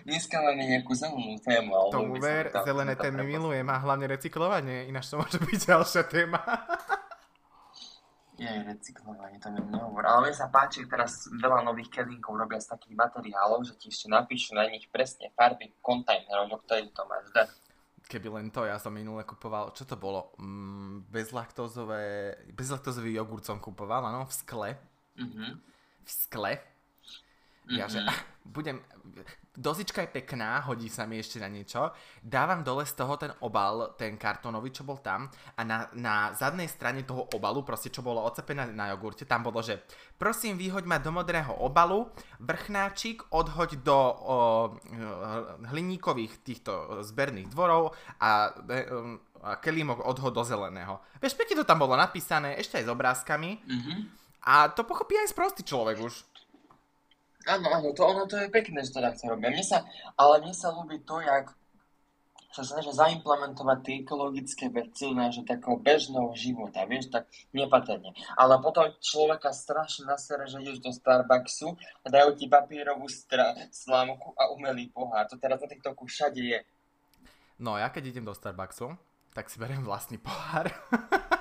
Dneska 0.05 0.37
máme 0.39 0.69
nejakú 0.69 0.93
zelenú 0.93 1.41
tému. 1.41 1.73
Ale 1.73 1.89
Tomu 1.91 2.15
ver, 2.21 2.53
zelené 2.53 2.95
témy 2.95 3.25
milujem 3.25 3.67
a 3.73 3.81
hlavne 3.81 4.07
recyklovanie, 4.07 4.87
ináč 4.87 5.11
to 5.11 5.19
môže 5.19 5.41
byť 5.41 5.59
ďalšia 5.73 6.03
téma. 6.07 6.41
Je 8.35 8.51
recyklovanie, 8.51 9.41
to 9.41 9.49
mi 9.49 9.65
nehovor. 9.65 10.05
Ale 10.05 10.29
mne 10.29 10.35
sa 10.37 10.53
páči, 10.53 10.85
teraz 10.91 11.31
veľa 11.41 11.65
nových 11.65 11.89
kelinkov 11.89 12.37
robia 12.37 12.61
z 12.61 12.77
takých 12.77 12.95
materiálov, 12.99 13.65
že 13.65 13.79
ti 13.81 13.89
ešte 13.89 14.13
napíšu 14.13 14.59
na 14.59 14.69
nich 14.69 14.91
presne 14.93 15.33
farby 15.33 15.73
kontajnerov, 15.81 16.53
do 16.53 16.59
ktorých 16.63 16.93
to 16.93 17.03
máš 17.09 17.27
dať 17.33 17.49
keby 18.05 18.29
len 18.29 18.47
to, 18.53 18.69
ja 18.69 18.77
som 18.77 18.93
minule 18.93 19.25
kupoval, 19.25 19.73
čo 19.73 19.89
to 19.89 19.97
bolo? 19.97 20.37
Mm, 20.37 21.09
bezlaktózové, 21.09 22.37
bezlaktózový 22.53 23.17
jogurt 23.17 23.45
som 23.45 23.59
kupoval, 23.61 24.05
áno, 24.05 24.29
v 24.29 24.33
skle. 24.35 24.71
Mm-hmm. 25.17 25.51
V 26.05 26.11
skle. 26.11 26.53
Mm-hmm. 27.65 27.81
Ja, 27.81 27.89
že 27.89 28.05
budem, 28.45 28.77
dozička 29.57 30.05
je 30.05 30.21
pekná, 30.21 30.61
hodí 30.69 30.93
sa 30.93 31.09
mi 31.09 31.17
ešte 31.17 31.41
na 31.41 31.49
niečo. 31.49 31.97
Dávam 32.21 32.61
dole 32.61 32.85
z 32.85 32.93
toho 32.93 33.17
ten 33.17 33.33
obal, 33.41 33.97
ten 33.97 34.21
kartónový, 34.21 34.69
čo 34.69 34.85
bol 34.85 35.01
tam 35.01 35.33
a 35.57 35.61
na, 35.65 35.89
na 35.97 36.37
zadnej 36.37 36.69
strane 36.69 37.09
toho 37.09 37.25
obalu, 37.33 37.65
proste 37.65 37.89
čo 37.89 38.05
bolo 38.05 38.21
ocepené 38.21 38.69
na 38.69 38.93
jogurte, 38.93 39.25
tam 39.25 39.49
bolo, 39.49 39.65
že 39.65 39.81
prosím 40.21 40.61
vyhoď 40.61 40.85
ma 40.85 41.01
do 41.01 41.09
modrého 41.09 41.57
obalu, 41.57 42.13
vrchnáčik 42.45 43.33
odhoď 43.33 43.81
do 43.81 43.97
o, 43.97 44.13
hliníkových 45.65 46.45
týchto 46.45 47.01
zberných 47.01 47.49
dvorov 47.49 47.97
a, 48.21 48.53
e, 48.69 48.81
a 49.41 49.57
kelímok 49.57 50.05
odhoď 50.05 50.33
do 50.37 50.45
zeleného. 50.45 51.01
Vieš, 51.17 51.33
pekne 51.33 51.65
to 51.65 51.69
tam 51.69 51.81
bolo 51.81 51.97
napísané, 51.97 52.61
ešte 52.61 52.77
aj 52.77 52.85
s 52.85 52.93
obrázkami. 52.93 53.51
Mm-hmm. 53.65 53.99
A 54.45 54.69
to 54.69 54.85
pochopí 54.85 55.17
aj 55.17 55.33
sprostý 55.33 55.65
človek 55.65 56.05
už. 56.05 56.34
Áno, 57.45 57.69
áno, 57.69 57.93
to, 57.93 58.03
ono 58.09 58.25
to 58.25 58.41
je 58.41 58.49
pekné, 58.49 58.81
že 58.81 58.97
to 58.97 59.05
takto 59.05 59.29
robia. 59.29 59.53
Mne 59.53 59.65
sa, 59.65 59.85
ale 60.17 60.41
mne 60.41 60.57
sa 60.57 60.73
ľúbi 60.73 61.05
to, 61.05 61.21
jak 61.21 61.53
sa 62.55 62.63
snažia 62.63 62.95
zaimplementovať 62.95 63.79
tie 63.83 63.95
ekologické 64.07 64.71
veci 64.71 65.11
na 65.11 65.27
že 65.35 65.43
takého 65.43 65.75
bežného 65.75 66.31
života, 66.39 66.87
vieš, 66.87 67.11
tak 67.11 67.27
nepatrne. 67.51 68.15
Ale 68.39 68.63
potom 68.63 68.87
človeka 69.03 69.51
strašne 69.51 70.07
nasere, 70.07 70.47
že 70.47 70.63
ideš 70.63 70.79
do 70.79 70.95
Starbucksu 70.95 71.75
a 71.75 72.07
dajú 72.07 72.39
ti 72.39 72.47
papierovú 72.47 73.11
stra- 73.11 73.59
slámku 73.75 74.39
a 74.39 74.55
umelý 74.55 74.87
pohár. 74.95 75.27
To 75.27 75.37
teraz 75.37 75.59
na 75.59 75.67
TikToku 75.67 76.07
všade 76.07 76.39
je. 76.39 76.63
No 77.59 77.75
ja 77.75 77.91
keď 77.91 78.15
idem 78.15 78.25
do 78.25 78.39
Starbucksu, 78.39 78.95
tak 79.35 79.51
si 79.51 79.59
beriem 79.59 79.83
vlastný 79.83 80.23
pohár. 80.23 80.71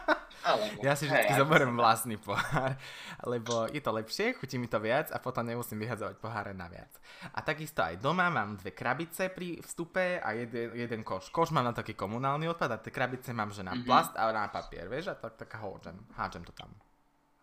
Alebo, 0.43 0.83
ja 0.83 0.93
si 0.99 1.07
vždy 1.07 1.39
zoberiem 1.39 1.71
vlastný 1.71 2.19
pohár, 2.19 2.75
lebo 3.31 3.71
je 3.71 3.79
to 3.79 3.95
lepšie, 3.95 4.35
chutí 4.35 4.59
mi 4.59 4.67
to 4.67 4.75
viac 4.83 5.07
a 5.15 5.17
potom 5.23 5.47
nemusím 5.47 5.79
vyhadzovať 5.79 6.19
poháre 6.19 6.51
na 6.51 6.67
viac. 6.67 6.91
A 7.31 7.39
takisto 7.39 7.79
aj 7.79 8.03
doma 8.03 8.27
mám 8.27 8.59
dve 8.59 8.75
krabice 8.75 9.31
pri 9.31 9.63
vstupe 9.63 10.19
a 10.19 10.29
jeden, 10.35 10.75
jeden 10.75 11.01
koš. 11.07 11.31
Koš 11.31 11.55
mám 11.55 11.63
na 11.63 11.71
taký 11.71 11.95
komunálny 11.95 12.51
odpad 12.51 12.75
a 12.75 12.83
tie 12.83 12.91
krabice 12.91 13.31
mám 13.31 13.55
že 13.55 13.63
na 13.63 13.71
mm-hmm. 13.71 13.87
plast 13.87 14.13
a 14.19 14.35
na 14.35 14.51
papier, 14.51 14.91
vieš, 14.91 15.11
a 15.11 15.15
tak, 15.15 15.39
tak 15.39 15.55
hádžem, 15.55 15.95
hádžem 16.19 16.43
to 16.43 16.51
tam. 16.51 16.69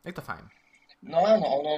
Je 0.04 0.12
to 0.12 0.20
fajn. 0.20 0.44
No 1.00 1.24
áno, 1.24 1.46
ono, 1.64 1.72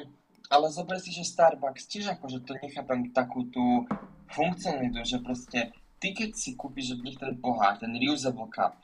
ale 0.50 0.67
zober 0.75 0.99
si, 0.99 1.14
že 1.14 1.23
Starbucks 1.23 1.87
tiež 1.87 2.19
akože 2.19 2.43
to 2.43 2.59
nechápem 2.59 3.14
takú 3.14 3.47
tú 3.55 3.87
funkcionalitu, 4.35 5.07
že 5.07 5.23
proste 5.23 5.71
ty 6.02 6.11
keď 6.11 6.35
si 6.35 6.59
kúpiš 6.59 6.99
od 6.99 7.07
nich 7.07 7.14
ten 7.14 7.38
pohár, 7.38 7.79
ten 7.79 7.95
reusable 7.95 8.50
cup, 8.50 8.75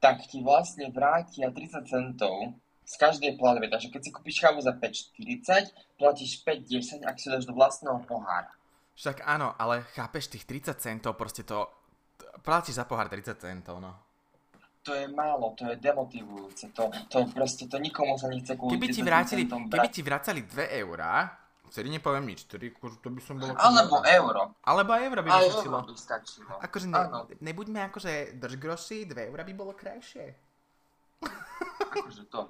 tak 0.00 0.24
ti 0.28 0.44
vlastne 0.44 0.88
vrátia 0.92 1.48
30 1.50 1.86
centov 1.88 2.54
z 2.86 2.94
každej 2.94 3.34
platby. 3.34 3.66
Takže 3.66 3.90
keď 3.90 4.00
si 4.00 4.10
kúpiš 4.14 4.38
kávu 4.38 4.62
za 4.62 4.72
5,40, 4.72 5.98
platíš 5.98 6.46
5,10, 6.46 7.02
ak 7.02 7.16
si 7.18 7.26
dáš 7.26 7.44
do 7.44 7.54
vlastného 7.56 7.98
pohára. 8.06 8.54
Však 8.96 9.26
áno, 9.26 9.52
ale 9.58 9.84
chápeš 9.92 10.32
tých 10.32 10.48
30 10.48 10.78
centov, 10.80 11.18
proste 11.18 11.44
to... 11.44 11.68
Platíš 12.40 12.78
za 12.78 12.86
pohár 12.86 13.10
30 13.10 13.36
centov, 13.42 13.82
no. 13.82 13.92
To 14.86 14.94
je 14.94 15.10
málo, 15.10 15.50
to 15.58 15.66
je 15.66 15.76
demotivujúce, 15.82 16.70
to, 16.70 16.86
to 17.10 17.26
proste, 17.34 17.66
to 17.66 17.74
nikomu 17.82 18.14
sa 18.14 18.30
nechce 18.30 18.54
kvôli 18.54 18.78
keby 18.78 18.94
ti 18.94 19.02
vrátili, 19.02 19.42
Keby 19.50 19.88
ti 19.90 20.02
vracali 20.06 20.40
2 20.46 20.78
eurá, 20.78 21.26
Vtedy 21.66 21.88
nepoviem 21.92 22.24
nič, 22.30 22.46
vtedy 22.46 22.72
akože 22.72 22.96
to 23.02 23.08
by 23.10 23.20
som 23.20 23.36
bolo... 23.42 23.52
Alebo 23.58 24.00
euro. 24.06 24.42
Alebo 24.64 24.92
euro 24.96 25.20
by 25.20 25.28
mi 25.28 25.40
stačilo. 25.50 25.78
by 25.82 25.98
stačilo. 25.98 26.52
Akože 26.62 26.86
ne, 26.88 27.02
nebuďme 27.42 27.80
akože 27.90 28.38
drž 28.38 28.54
groši, 28.56 28.98
2 29.10 29.28
eura 29.28 29.42
by 29.44 29.52
bolo 29.52 29.72
krajšie. 29.76 30.34
Akože 31.90 32.30
to. 32.32 32.48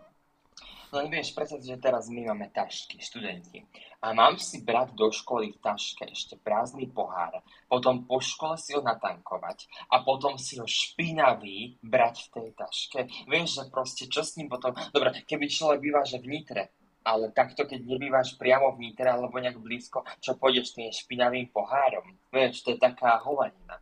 Len 0.95 1.11
vieš, 1.11 1.35
predstav 1.35 1.59
že 1.59 1.83
teraz 1.83 2.07
my 2.07 2.31
máme 2.31 2.47
tašky, 2.55 3.03
študenti. 3.03 3.67
A 4.07 4.15
mám 4.15 4.39
si 4.39 4.63
brať 4.63 4.95
do 4.95 5.11
školy 5.11 5.51
v 5.51 5.59
taške 5.59 6.07
ešte 6.07 6.39
prázdny 6.39 6.87
pohár, 6.95 7.43
potom 7.67 8.07
po 8.07 8.23
škole 8.23 8.55
si 8.55 8.71
ho 8.71 8.81
natankovať 8.81 9.67
a 9.91 10.07
potom 10.07 10.39
si 10.39 10.63
ho 10.63 10.67
špinavý 10.69 11.75
brať 11.83 12.31
v 12.31 12.33
tej 12.33 12.49
taške. 12.55 13.01
Vieš, 13.27 13.49
že 13.51 13.63
proste 13.67 14.05
čo 14.07 14.23
s 14.23 14.39
ním 14.39 14.47
potom... 14.47 14.71
Dobre, 14.95 15.27
keby 15.27 15.51
človek 15.51 15.83
býva, 15.83 16.07
že 16.07 16.23
v 16.23 16.31
Nitre, 16.31 16.71
ale 17.07 17.31
takto, 17.31 17.63
keď 17.63 17.87
nebývaš 17.87 18.35
priamo 18.35 18.75
v 18.75 18.91
Nitre 18.91 19.07
alebo 19.07 19.39
nejak 19.39 19.63
blízko, 19.63 20.03
čo 20.19 20.35
pôjdeš 20.35 20.75
tým 20.75 20.91
špinavým 20.91 21.55
pohárom. 21.55 22.19
Vieš, 22.35 22.67
to 22.67 22.75
je 22.75 22.83
taká 22.83 23.23
hovanina. 23.23 23.79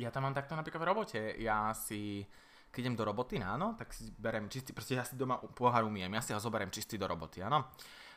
Ja 0.00 0.08
tam 0.08 0.24
mám 0.24 0.32
takto 0.32 0.56
napríklad 0.56 0.80
v 0.80 0.88
robote. 0.88 1.20
Ja 1.36 1.76
si, 1.76 2.24
keď 2.72 2.80
idem 2.80 2.96
do 2.96 3.04
roboty, 3.04 3.36
áno, 3.44 3.76
tak 3.76 3.92
si 3.92 4.08
berem 4.16 4.48
čistý, 4.48 4.72
proste 4.72 4.96
ja 4.96 5.04
si 5.04 5.20
doma 5.20 5.36
pohár 5.52 5.84
umiem, 5.84 6.08
ja 6.16 6.24
si 6.24 6.32
ho 6.32 6.40
zoberiem 6.40 6.72
čistý 6.72 6.96
do 6.96 7.04
roboty, 7.04 7.44
áno. 7.44 7.68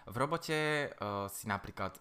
V 0.07 0.15
robote 0.15 0.87
uh, 0.87 1.27
si 1.27 1.47
napríklad 1.47 1.99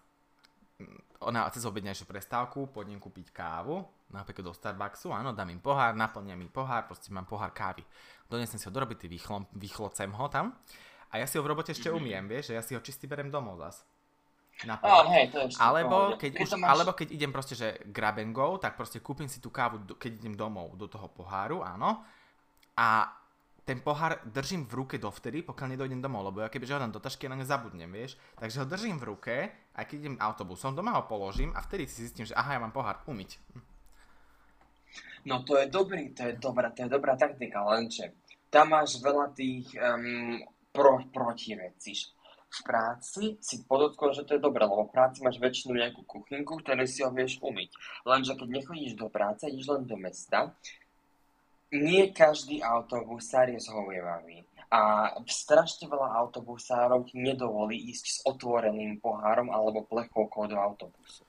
mm, 0.79 1.27
ona 1.27 1.51
cez 1.51 1.67
obednejšiu 1.67 2.07
prestávku 2.07 2.71
pôjdem 2.71 3.03
kúpiť 3.03 3.35
kávu, 3.35 3.83
napríklad 4.15 4.51
do 4.51 4.55
Starbucksu, 4.55 5.11
áno, 5.11 5.35
dám 5.35 5.51
im 5.51 5.63
pohár, 5.63 5.95
naplňam 5.95 6.39
mi 6.39 6.51
pohár, 6.51 6.87
proste 6.87 7.11
mám 7.15 7.27
pohár 7.27 7.51
kávy. 7.51 7.83
Donesem 8.27 8.59
si 8.59 8.67
ho 8.67 8.75
do 8.75 8.83
roboty, 8.83 9.11
vychlocem 9.55 10.11
ho 10.15 10.27
tam 10.31 10.55
a 11.13 11.21
ja 11.21 11.27
si 11.29 11.37
ho 11.37 11.45
v 11.45 11.53
robote 11.53 11.77
ešte 11.77 11.93
umiem, 11.93 12.25
vieš, 12.25 12.51
že 12.51 12.57
ja 12.57 12.63
si 12.65 12.73
ho 12.73 12.81
čistý 12.81 13.05
berem 13.05 13.29
domov 13.29 13.61
zas. 13.61 13.85
Oh, 14.85 15.09
hej, 15.11 15.33
to 15.33 15.49
je 15.49 15.59
alebo, 15.59 16.15
keď 16.15 16.39
už, 16.45 16.61
máš... 16.61 16.71
alebo 16.71 16.91
keď 16.95 17.09
idem 17.11 17.33
proste, 17.35 17.55
že 17.59 17.83
grab 17.89 18.21
and 18.21 18.37
go, 18.37 18.61
tak 18.61 18.79
proste 18.79 19.03
kúpim 19.03 19.27
si 19.27 19.43
tú 19.43 19.51
kávu, 19.51 19.83
keď 19.97 20.23
idem 20.23 20.37
domov 20.39 20.77
do 20.79 20.87
toho 20.87 21.09
poháru, 21.11 21.65
áno. 21.65 22.05
a 22.79 23.11
ten 23.63 23.79
pohár 23.79 24.19
držím 24.27 24.67
v 24.67 24.75
ruke 24.75 24.97
dovtedy, 24.99 25.47
pokiaľ 25.47 25.79
nedojdem 25.79 26.03
domov, 26.03 26.31
lebo 26.31 26.43
ja 26.43 26.51
kebyže 26.51 26.75
ho 26.75 26.83
dám 26.83 26.95
do 26.95 26.99
tašky, 26.99 27.31
na 27.31 27.39
ne 27.39 27.47
zabudnem, 27.47 27.87
vieš. 27.87 28.19
Takže 28.35 28.59
ho 28.59 28.67
držím 28.67 28.99
v 28.99 29.07
ruke, 29.15 29.35
aj 29.79 29.85
keď 29.87 29.97
idem 30.03 30.17
autobusom, 30.19 30.75
doma 30.75 30.99
ho 30.99 31.07
položím 31.07 31.55
a 31.55 31.63
vtedy 31.63 31.87
si 31.87 32.03
zistím, 32.03 32.27
že 32.27 32.35
aha, 32.35 32.59
ja 32.59 32.63
mám 32.63 32.75
pohár, 32.75 33.07
umyť. 33.07 33.39
No 35.23 35.47
to 35.47 35.63
je 35.63 35.71
dobrý, 35.71 36.11
to 36.11 36.27
je 36.27 36.35
dobrá, 36.43 36.75
to 36.75 36.83
je 36.83 36.91
dobrá 36.91 37.15
taktika, 37.15 37.63
lenže 37.63 38.11
tam 38.51 38.75
máš 38.75 38.99
veľa 38.99 39.31
tých 39.31 39.71
um, 39.79 40.43
pro, 40.73 40.99
protivecí. 41.13 41.95
V 42.53 42.61
práci 42.69 43.41
si 43.41 43.65
podotkol, 43.65 44.13
že 44.13 44.29
to 44.29 44.37
je 44.37 44.45
dobré, 44.45 44.69
lebo 44.69 44.85
v 44.85 44.93
práci 44.93 45.25
máš 45.25 45.41
väčšinu 45.41 45.73
nejakú 45.73 46.05
kuchynku, 46.05 46.61
ktoré 46.61 46.85
si 46.85 47.01
ho 47.01 47.09
vieš 47.09 47.41
umyť. 47.41 47.71
Lenže 48.05 48.37
keď 48.37 48.49
nechodíš 48.49 48.93
do 48.93 49.09
práce, 49.09 49.49
ideš 49.49 49.73
len 49.73 49.89
do 49.89 49.97
mesta, 49.97 50.53
nie 51.73 52.13
každý 52.13 52.61
autobusár 52.61 53.49
je 53.49 53.57
zhovievavý. 53.57 54.45
A 54.73 55.13
strašne 55.29 55.89
veľa 55.89 56.13
autobusárov 56.17 57.09
ti 57.09 57.21
nedovolí 57.21 57.93
ísť 57.93 58.05
s 58.09 58.19
otvoreným 58.25 59.01
pohárom 59.01 59.53
alebo 59.53 59.89
plechovkou 59.89 60.49
do 60.49 60.57
autobusu. 60.57 61.25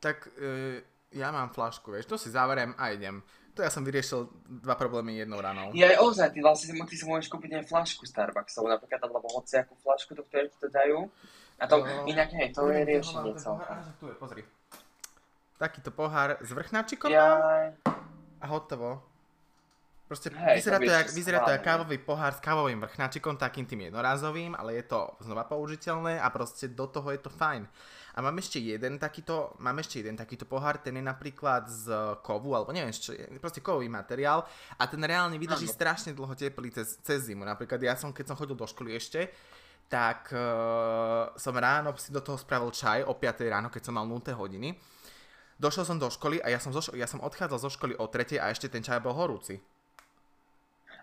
Tak 0.00 0.32
e, 0.36 0.84
ja 1.16 1.32
mám 1.32 1.52
flašku, 1.52 1.92
vieš, 1.92 2.08
to 2.08 2.16
si 2.20 2.32
zaveriem 2.32 2.76
a 2.76 2.92
idem. 2.92 3.24
To 3.58 3.66
ja 3.66 3.74
som 3.74 3.82
vyriešil 3.82 4.30
dva 4.62 4.78
problémy 4.78 5.18
jednou 5.18 5.42
ranou. 5.42 5.74
Je 5.74 5.82
aj 5.82 5.98
ozaj, 5.98 6.30
ty 6.30 6.38
vlastne 6.38 6.78
ty 6.86 6.94
si 6.94 7.02
môžeš 7.02 7.26
kúpiť 7.26 7.58
aj 7.58 7.64
flašku 7.66 8.06
Starbucksov, 8.06 8.70
napríklad, 8.70 9.02
alebo 9.02 9.26
hociakú 9.34 9.74
flašku, 9.82 10.14
do 10.14 10.22
ktorej 10.22 10.54
ti 10.54 10.62
to 10.62 10.70
dajú. 10.70 11.10
A 11.58 11.66
to, 11.66 11.82
no, 11.82 12.06
inak 12.06 12.30
hej, 12.38 12.54
to 12.54 12.70
je 12.70 12.86
riešenie 12.86 13.34
celkom. 13.34 13.66
Tu 13.98 14.06
je, 14.06 14.14
pozri. 14.14 14.42
Takýto 15.58 15.90
pohár 15.90 16.38
s 16.38 16.54
vrchnáčikom 16.54 17.10
ja... 17.10 17.74
a 18.38 18.46
hotovo. 18.46 19.02
Proste 20.06 20.30
Hej, 20.30 20.64
vyzerá, 20.64 20.78
to, 20.78 20.86
to, 20.86 20.94
jak, 20.94 21.08
vyzerá 21.12 21.38
to 21.44 21.52
jak 21.52 21.62
kávový 21.66 21.98
pohár 22.00 22.32
s 22.32 22.40
kávovým 22.40 22.80
vrchnáčikom, 22.80 23.36
takým 23.36 23.68
tým 23.68 23.90
jednorázovým, 23.90 24.56
ale 24.56 24.80
je 24.80 24.88
to 24.88 25.12
znova 25.20 25.44
použiteľné 25.44 26.16
a 26.16 26.30
proste 26.32 26.70
do 26.72 26.88
toho 26.88 27.12
je 27.12 27.20
to 27.20 27.28
fajn. 27.28 27.68
A 28.18 28.22
mám 28.22 28.34
ešte 28.42 28.58
jeden 28.58 28.98
takýto, 28.98 29.54
mám 29.62 29.78
ešte 29.78 30.02
jeden 30.02 30.18
takýto 30.18 30.42
pohár, 30.42 30.82
ten 30.82 30.98
je 30.98 31.04
napríklad 31.06 31.70
z 31.70 31.86
kovu, 32.18 32.50
alebo 32.50 32.74
neviem, 32.74 32.90
čo 32.90 33.14
je, 33.14 33.22
proste 33.38 33.62
kovový 33.62 33.86
materiál 33.86 34.42
a 34.74 34.82
ten 34.90 34.98
reálne 34.98 35.38
vydrží 35.38 35.70
ano. 35.70 35.76
strašne 35.78 36.10
dlho 36.18 36.34
teplý 36.34 36.74
cez, 36.74 36.98
cez 36.98 37.30
zimu. 37.30 37.46
Napríklad 37.46 37.78
ja 37.78 37.94
som, 37.94 38.10
keď 38.10 38.34
som 38.34 38.38
chodil 38.42 38.58
do 38.58 38.66
školy 38.66 38.98
ešte, 38.98 39.30
tak 39.86 40.34
uh, 40.34 41.30
som 41.38 41.54
ráno 41.54 41.94
si 41.94 42.10
do 42.10 42.18
toho 42.18 42.34
spravil 42.34 42.74
čaj 42.74 43.06
o 43.06 43.14
5 43.14 43.54
ráno, 43.54 43.70
keď 43.70 43.86
som 43.86 43.94
mal 43.94 44.04
0 44.10 44.34
hodiny. 44.34 44.74
Došiel 45.54 45.86
som 45.86 46.02
do 46.02 46.10
školy 46.10 46.42
a 46.42 46.50
ja 46.50 46.58
som, 46.58 46.74
zo, 46.74 46.82
ja 46.98 47.06
som 47.06 47.22
odchádzal 47.22 47.58
zo 47.62 47.70
školy 47.70 47.94
o 48.02 48.10
3 48.10 48.42
a 48.42 48.50
ešte 48.50 48.66
ten 48.66 48.82
čaj 48.82 48.98
bol 48.98 49.14
horúci. 49.14 49.62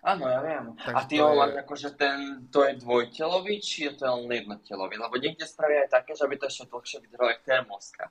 Áno, 0.06 0.22
ja 0.30 0.38
viem. 0.38 0.70
Takže 0.78 0.94
a 0.94 1.00
ty 1.10 1.18
ho 1.18 1.34
je... 1.34 1.58
akože 1.66 1.88
ten, 1.98 2.46
to 2.54 2.62
je 2.62 2.78
dvojtelový, 2.78 3.58
či 3.58 3.90
je 3.90 3.98
to 3.98 4.06
len 4.06 4.30
jednotelový? 4.30 5.02
Lebo 5.02 5.18
niekde 5.18 5.42
spravia 5.42 5.82
aj 5.82 5.98
také, 5.98 6.14
že 6.14 6.30
by 6.30 6.36
to 6.38 6.46
ešte 6.46 6.70
dlhšie 6.70 6.98
vydržalo 7.02 7.28
aj 7.34 7.38
termoska. 7.42 8.04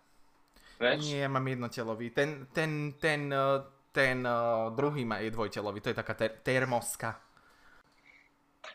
Vieš? 0.75 0.99
Nie, 1.07 1.23
ja 1.23 1.29
mám 1.31 1.47
jednotelový. 1.47 2.11
Ten, 2.11 2.51
ten, 2.51 2.99
ten, 2.99 3.31
eh, 3.31 3.59
ten, 3.95 4.27
uh, 4.27 4.75
druhý 4.75 5.07
má 5.07 5.23
je 5.23 5.31
dvojtelový, 5.31 5.79
to 5.79 5.95
je 5.95 5.97
taká 6.03 6.19
ter- 6.19 6.35
termoska. 6.43 7.15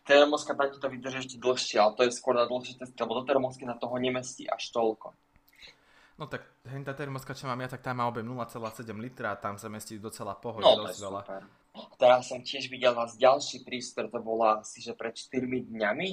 Termoska 0.09 0.57
tam 0.57 0.73
ti 0.73 0.81
to 0.81 0.89
vydrží 0.89 1.19
ešte 1.21 1.37
dlhšie, 1.37 1.77
ale 1.77 1.93
to 2.01 2.03
je 2.09 2.17
skôr 2.17 2.33
na 2.33 2.49
dlhšie 2.49 2.81
testy, 2.81 2.97
lebo 3.05 3.21
do 3.21 3.29
termosky 3.29 3.69
na 3.69 3.77
toho 3.77 4.01
nemestí 4.01 4.49
až 4.49 4.73
toľko. 4.73 5.13
No 6.17 6.25
tak 6.25 6.49
tá 6.65 6.93
termoska, 6.97 7.37
čo 7.37 7.45
mám 7.49 7.61
ja, 7.61 7.69
tak 7.69 7.85
tam 7.85 8.01
má 8.01 8.09
objem 8.09 8.25
0,7 8.25 8.97
litra 8.97 9.37
a 9.37 9.41
tam 9.41 9.61
sa 9.61 9.69
mestí 9.69 10.01
docela 10.01 10.37
pohode 10.41 10.65
no, 10.65 10.89
dosť 10.89 11.01
veľa. 11.05 11.23
Super. 11.29 11.60
Teraz 12.01 12.33
som 12.33 12.43
tiež 12.43 12.67
videl 12.67 12.97
vás 12.97 13.15
ďalší 13.15 13.63
prístroj, 13.63 14.11
to 14.11 14.21
bola 14.25 14.65
asi 14.65 14.83
že 14.83 14.97
pred 14.97 15.15
4 15.15 15.47
dňami 15.47 16.09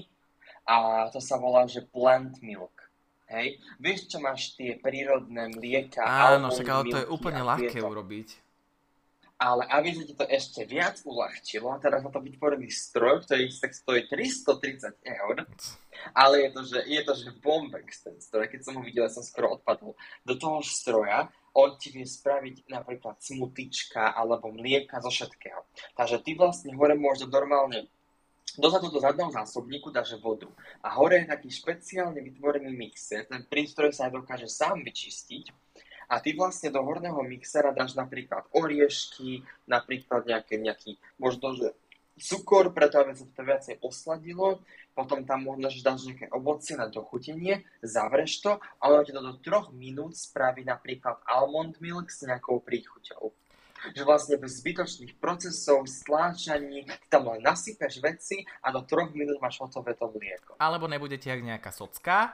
a 0.67 1.08
to 1.10 1.24
sa 1.24 1.39
volá, 1.39 1.65
že 1.65 1.82
plant 1.88 2.38
milk. 2.43 2.76
Hej? 3.28 3.60
Vieš, 3.80 4.08
čo 4.12 4.17
máš 4.24 4.56
tie 4.56 4.80
prírodné 4.80 5.52
mlieka? 5.52 6.04
Áno, 6.04 6.52
však 6.52 6.67
ale 6.67 6.84
to 6.91 7.00
je 7.04 7.12
úplne 7.12 7.41
ľahké 7.43 7.80
urobiť. 7.84 8.48
Ale 9.38 9.70
aby 9.70 9.93
sa 9.93 10.02
ti 10.02 10.17
to 10.17 10.26
ešte 10.26 10.65
viac 10.65 10.98
uľahčilo, 11.06 11.70
teraz 11.78 12.02
na 12.02 12.10
to 12.10 12.17
vytvorený 12.17 12.74
stroj, 12.74 13.22
ktorý 13.22 13.54
tak 13.54 13.70
stojí 13.78 14.10
330 14.10 14.98
eur, 15.06 15.46
ale 16.17 16.36
je 16.41 16.50
to, 16.58 16.62
že, 16.65 16.80
je 16.89 17.02
to, 17.06 17.13
že 17.13 17.30
bombex 17.38 18.02
ten 18.02 18.17
stroj, 18.17 18.50
keď 18.50 18.65
som 18.65 18.82
ho 18.82 18.82
videl, 18.82 19.06
som 19.13 19.22
skoro 19.22 19.62
odpadol 19.62 19.93
do 20.26 20.34
toho 20.41 20.65
stroja 20.65 21.30
on 21.58 21.74
ti 21.82 21.89
vie 21.89 22.06
spraviť 22.06 22.70
napríklad 22.70 23.17
smutička 23.17 24.13
alebo 24.13 24.54
mlieka 24.54 25.02
zo 25.02 25.10
všetkého. 25.10 25.65
Takže 25.98 26.22
ty 26.22 26.38
vlastne 26.38 26.78
hore 26.78 26.93
môžeš 26.93 27.34
normálne 27.34 27.89
dozadu 28.62 28.93
do 28.93 29.02
zadného 29.02 29.34
zásobníku 29.34 29.89
dáš 29.89 30.13
vodu. 30.22 30.46
A 30.86 30.93
hore 30.93 31.26
je 31.26 31.34
taký 31.34 31.50
špeciálne 31.50 32.22
vytvorený 32.22 32.70
mixer. 32.70 33.26
Ten 33.26 33.41
prístroj 33.50 33.89
sa 33.89 34.13
dokáže 34.13 34.46
sám 34.46 34.86
vyčistiť. 34.86 35.50
A 36.08 36.24
ty 36.24 36.32
vlastne 36.38 36.72
do 36.72 36.80
horného 36.80 37.20
mixera 37.28 37.76
dáš 37.76 37.98
napríklad 37.98 38.48
oriešky, 38.56 39.43
napríklad 39.67 40.24
nejaké, 40.24 40.56
nejaký, 40.56 40.96
možno, 41.20 41.52
že 41.52 41.76
cukor, 42.17 42.73
preto 42.73 42.99
aby 42.99 43.13
sa 43.13 43.25
to 43.30 43.41
viacej 43.45 43.75
osladilo, 43.82 44.62
potom 44.97 45.21
tam 45.23 45.45
môžeš 45.45 45.86
dať 45.86 45.97
nejaké 46.10 46.25
ovocie 46.34 46.73
na 46.73 46.89
dochutenie, 46.89 47.62
zavreš 47.86 48.41
to 48.41 48.51
a 48.58 48.84
ono 48.89 49.06
ti 49.06 49.13
to 49.13 49.21
do 49.21 49.38
troch 49.39 49.69
minút 49.69 50.17
spraví 50.17 50.65
napríklad 50.65 51.21
almond 51.30 51.77
milk 51.77 52.10
s 52.10 52.25
nejakou 52.25 52.58
príchuťou. 52.65 53.30
Že 53.93 54.03
vlastne 54.10 54.36
bez 54.41 54.58
zbytočných 54.58 55.21
procesov, 55.21 55.86
stláčaní, 55.86 56.89
tam 57.13 57.30
len 57.30 57.45
nasypeš 57.45 58.01
veci 58.01 58.41
a 58.65 58.73
do 58.73 58.82
troch 58.82 59.13
minút 59.13 59.38
máš 59.38 59.62
hotové 59.62 59.93
to 59.93 60.10
mlieko. 60.10 60.58
Alebo 60.58 60.89
nebudete 60.89 61.30
jak 61.30 61.45
nejaká 61.45 61.69
socka, 61.69 62.34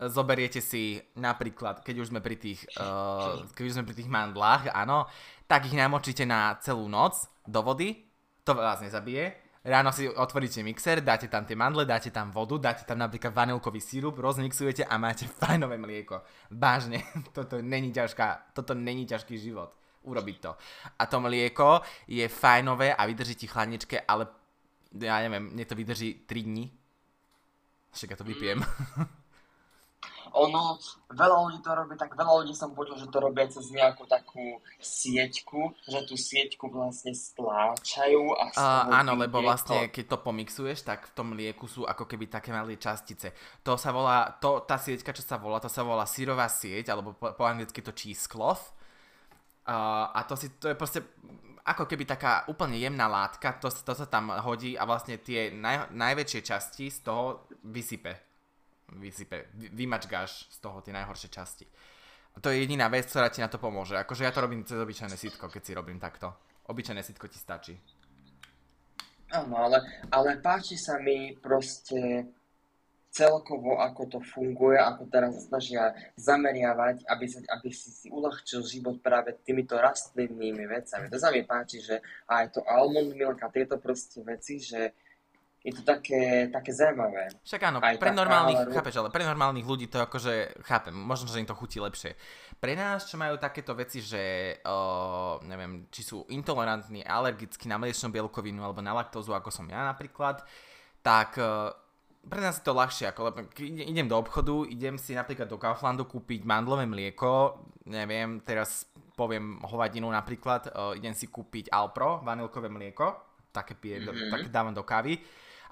zoberiete 0.00 0.64
si 0.64 1.04
napríklad, 1.14 1.84
keď 1.84 2.00
už 2.00 2.08
sme 2.10 2.24
pri 2.24 2.36
tých, 2.40 2.64
uh, 2.80 3.44
keď 3.52 3.64
už 3.68 3.74
sme 3.76 3.86
pri 3.86 3.96
tých 4.00 4.10
mandlách, 4.10 4.72
áno, 4.72 5.06
tak 5.46 5.68
ich 5.68 5.76
namočíte 5.76 6.24
na 6.24 6.56
celú 6.64 6.88
noc 6.88 7.28
do 7.44 7.60
vody, 7.60 8.02
to 8.44 8.54
vás 8.54 8.80
nezabije. 8.80 9.32
Ráno 9.64 9.96
si 9.96 10.04
otvoríte 10.04 10.60
mixer, 10.60 11.00
dáte 11.00 11.24
tam 11.32 11.48
tie 11.48 11.56
mandle, 11.56 11.88
dáte 11.88 12.12
tam 12.12 12.28
vodu, 12.28 12.60
dáte 12.60 12.84
tam 12.84 13.00
napríklad 13.00 13.32
vanilkový 13.32 13.80
sírup, 13.80 14.20
rozmixujete 14.20 14.84
a 14.84 15.00
máte 15.00 15.24
fajnové 15.40 15.80
mlieko. 15.80 16.20
Vážne, 16.52 17.00
toto 17.36 17.64
není 17.64 17.88
ťažká, 17.88 18.52
toto 18.52 18.76
není 18.76 19.08
ťažký 19.08 19.40
život 19.40 19.72
urobiť 20.04 20.36
to. 20.36 20.52
A 21.00 21.08
to 21.08 21.16
mlieko 21.16 21.80
je 22.04 22.28
fajnové 22.28 22.92
a 22.92 23.08
vydrží 23.08 23.34
ti 23.34 23.46
chladničke, 23.48 24.04
ale 24.04 24.28
ja 25.00 25.24
neviem, 25.24 25.56
mne 25.56 25.64
to 25.64 25.74
vydrží 25.74 26.28
3 26.28 26.42
dní. 26.44 26.68
Však 27.96 28.10
ja 28.12 28.16
to 28.20 28.28
vypijem. 28.28 28.60
Mm. 28.60 29.08
ono, 30.34 30.82
veľa 31.14 31.36
ľudí 31.46 31.62
to 31.62 31.70
robí, 31.70 31.94
tak 31.94 32.18
veľa 32.18 32.42
ľudí 32.42 32.54
som 32.58 32.74
počul, 32.74 32.98
že 32.98 33.06
to 33.06 33.22
robia 33.22 33.46
cez 33.46 33.70
nejakú 33.70 34.02
takú 34.10 34.58
sieťku, 34.82 35.86
že 35.86 36.02
tú 36.10 36.18
sieťku 36.18 36.66
vlastne 36.74 37.14
stláčajú 37.14 38.22
a 38.34 38.44
uh, 38.58 38.98
Áno, 38.98 39.14
lebo 39.14 39.38
vlastne 39.38 39.86
to... 39.86 39.94
keď 39.94 40.04
to 40.10 40.18
pomixuješ, 40.26 40.82
tak 40.82 41.06
v 41.08 41.12
tom 41.14 41.38
lieku 41.38 41.70
sú 41.70 41.86
ako 41.86 42.10
keby 42.10 42.26
také 42.26 42.50
malé 42.50 42.74
častice. 42.74 43.30
To 43.62 43.78
sa 43.78 43.94
volá, 43.94 44.34
to, 44.42 44.66
tá 44.66 44.74
sieťka, 44.74 45.14
čo 45.14 45.22
sa 45.22 45.38
volá, 45.38 45.62
to 45.62 45.70
sa 45.70 45.86
volá 45.86 46.02
sírová 46.04 46.50
sieť, 46.50 46.90
alebo 46.90 47.14
po, 47.14 47.30
po 47.30 47.44
anglicky 47.46 47.78
to 47.78 47.94
cheesecloth. 47.94 48.74
Uh, 49.64 50.12
a 50.12 50.26
to, 50.28 50.34
si, 50.34 50.52
to 50.58 50.68
je 50.68 50.76
proste 50.76 51.00
ako 51.64 51.88
keby 51.88 52.04
taká 52.04 52.44
úplne 52.52 52.76
jemná 52.76 53.08
látka, 53.08 53.56
to, 53.56 53.72
to 53.72 53.96
sa 53.96 54.04
tam 54.04 54.28
hodí 54.28 54.76
a 54.76 54.84
vlastne 54.84 55.16
tie 55.16 55.48
naj, 55.48 55.94
najväčšie 55.96 56.40
časti 56.44 56.92
z 56.92 57.00
toho 57.00 57.48
vysype 57.64 58.33
vysype, 58.92 59.48
vymačkáš 59.54 60.52
z 60.52 60.58
toho 60.60 60.80
tie 60.80 60.92
najhoršie 60.92 61.28
časti. 61.32 61.66
A 62.34 62.42
to 62.42 62.50
je 62.50 62.66
jediná 62.66 62.90
vec, 62.90 63.06
ktorá 63.06 63.30
ti 63.30 63.40
na 63.40 63.48
to 63.48 63.62
pomôže. 63.62 63.94
Akože 63.94 64.26
ja 64.26 64.34
to 64.34 64.42
robím 64.42 64.66
cez 64.66 64.76
obyčajné 64.76 65.14
sitko, 65.14 65.46
keď 65.46 65.62
si 65.62 65.72
robím 65.72 66.02
takto. 66.02 66.34
Obyčajné 66.66 67.02
sitko 67.06 67.30
ti 67.30 67.38
stačí. 67.38 67.74
Áno, 69.30 69.54
ale, 69.56 69.78
ale 70.10 70.38
páči 70.42 70.74
sa 70.78 70.98
mi 70.98 71.34
proste 71.38 72.26
celkovo, 73.14 73.78
ako 73.78 74.10
to 74.10 74.18
funguje, 74.34 74.74
ako 74.74 75.06
teraz 75.06 75.46
snažia 75.46 75.94
zameriavať, 76.18 77.06
aby, 77.06 77.26
sa, 77.30 77.38
aby 77.54 77.70
si 77.70 77.94
si 77.94 78.06
uľahčil 78.10 78.66
život 78.66 78.98
práve 78.98 79.38
týmito 79.46 79.78
rastlinnými 79.78 80.66
vecami. 80.66 81.06
To 81.14 81.18
sa 81.22 81.30
mi 81.30 81.46
páči, 81.46 81.78
že 81.78 82.02
aj 82.26 82.58
to 82.58 82.60
almond 82.66 83.14
milk 83.14 83.38
a 83.38 83.54
tieto 83.54 83.78
proste 83.78 84.26
veci, 84.26 84.58
že 84.58 84.98
je 85.64 85.72
to 85.72 85.80
také, 85.80 86.52
také 86.52 86.76
zaujímavé. 86.76 87.32
Však 87.40 87.60
áno, 87.64 87.80
Aj 87.80 87.96
pre 87.96 88.12
normálnych, 88.12 88.68
ale... 88.68 88.76
chápeš, 88.76 89.00
ale 89.00 89.08
pre 89.08 89.24
normálnych 89.24 89.64
ľudí 89.64 89.88
to 89.88 89.96
akože, 89.96 90.60
chápem, 90.60 90.92
možno, 90.92 91.24
že 91.32 91.40
im 91.40 91.48
to 91.48 91.56
chutí 91.56 91.80
lepšie. 91.80 92.12
Pre 92.60 92.76
nás, 92.76 93.08
čo 93.08 93.16
majú 93.16 93.40
takéto 93.40 93.72
veci, 93.72 94.04
že, 94.04 94.56
o, 94.68 95.40
neviem, 95.40 95.88
či 95.88 96.04
sú 96.04 96.28
intolerantní, 96.28 97.00
alergickí 97.00 97.64
na 97.64 97.80
mliečnú 97.80 98.12
bielkovinu 98.12 98.60
alebo 98.60 98.84
na 98.84 98.92
laktózu, 98.92 99.32
ako 99.32 99.48
som 99.48 99.64
ja 99.72 99.88
napríklad, 99.88 100.44
tak 101.00 101.40
o, 101.40 101.72
pre 102.28 102.44
nás 102.44 102.60
je 102.60 102.64
to 102.68 102.76
ľahšie, 102.76 103.08
ako, 103.08 103.20
lebo 103.32 103.38
idem 103.64 104.04
do 104.04 104.20
obchodu, 104.20 104.68
idem 104.68 105.00
si 105.00 105.16
napríklad 105.16 105.48
do 105.48 105.56
Kauflandu 105.56 106.04
kúpiť 106.04 106.44
mandlové 106.44 106.84
mlieko, 106.84 107.56
neviem, 107.88 108.44
teraz 108.44 108.84
poviem 109.16 109.64
hovadinu 109.64 110.12
napríklad, 110.12 110.68
o, 110.76 110.92
idem 110.92 111.16
si 111.16 111.32
kúpiť 111.32 111.72
Alpro, 111.72 112.20
vanilkové 112.20 112.68
mlieko, 112.68 113.16
také, 113.48 113.72
pije, 113.72 114.04
Mhm. 114.04 114.28
také 114.28 114.48
dávam 114.52 114.76
do 114.76 114.84
kávy. 114.84 115.16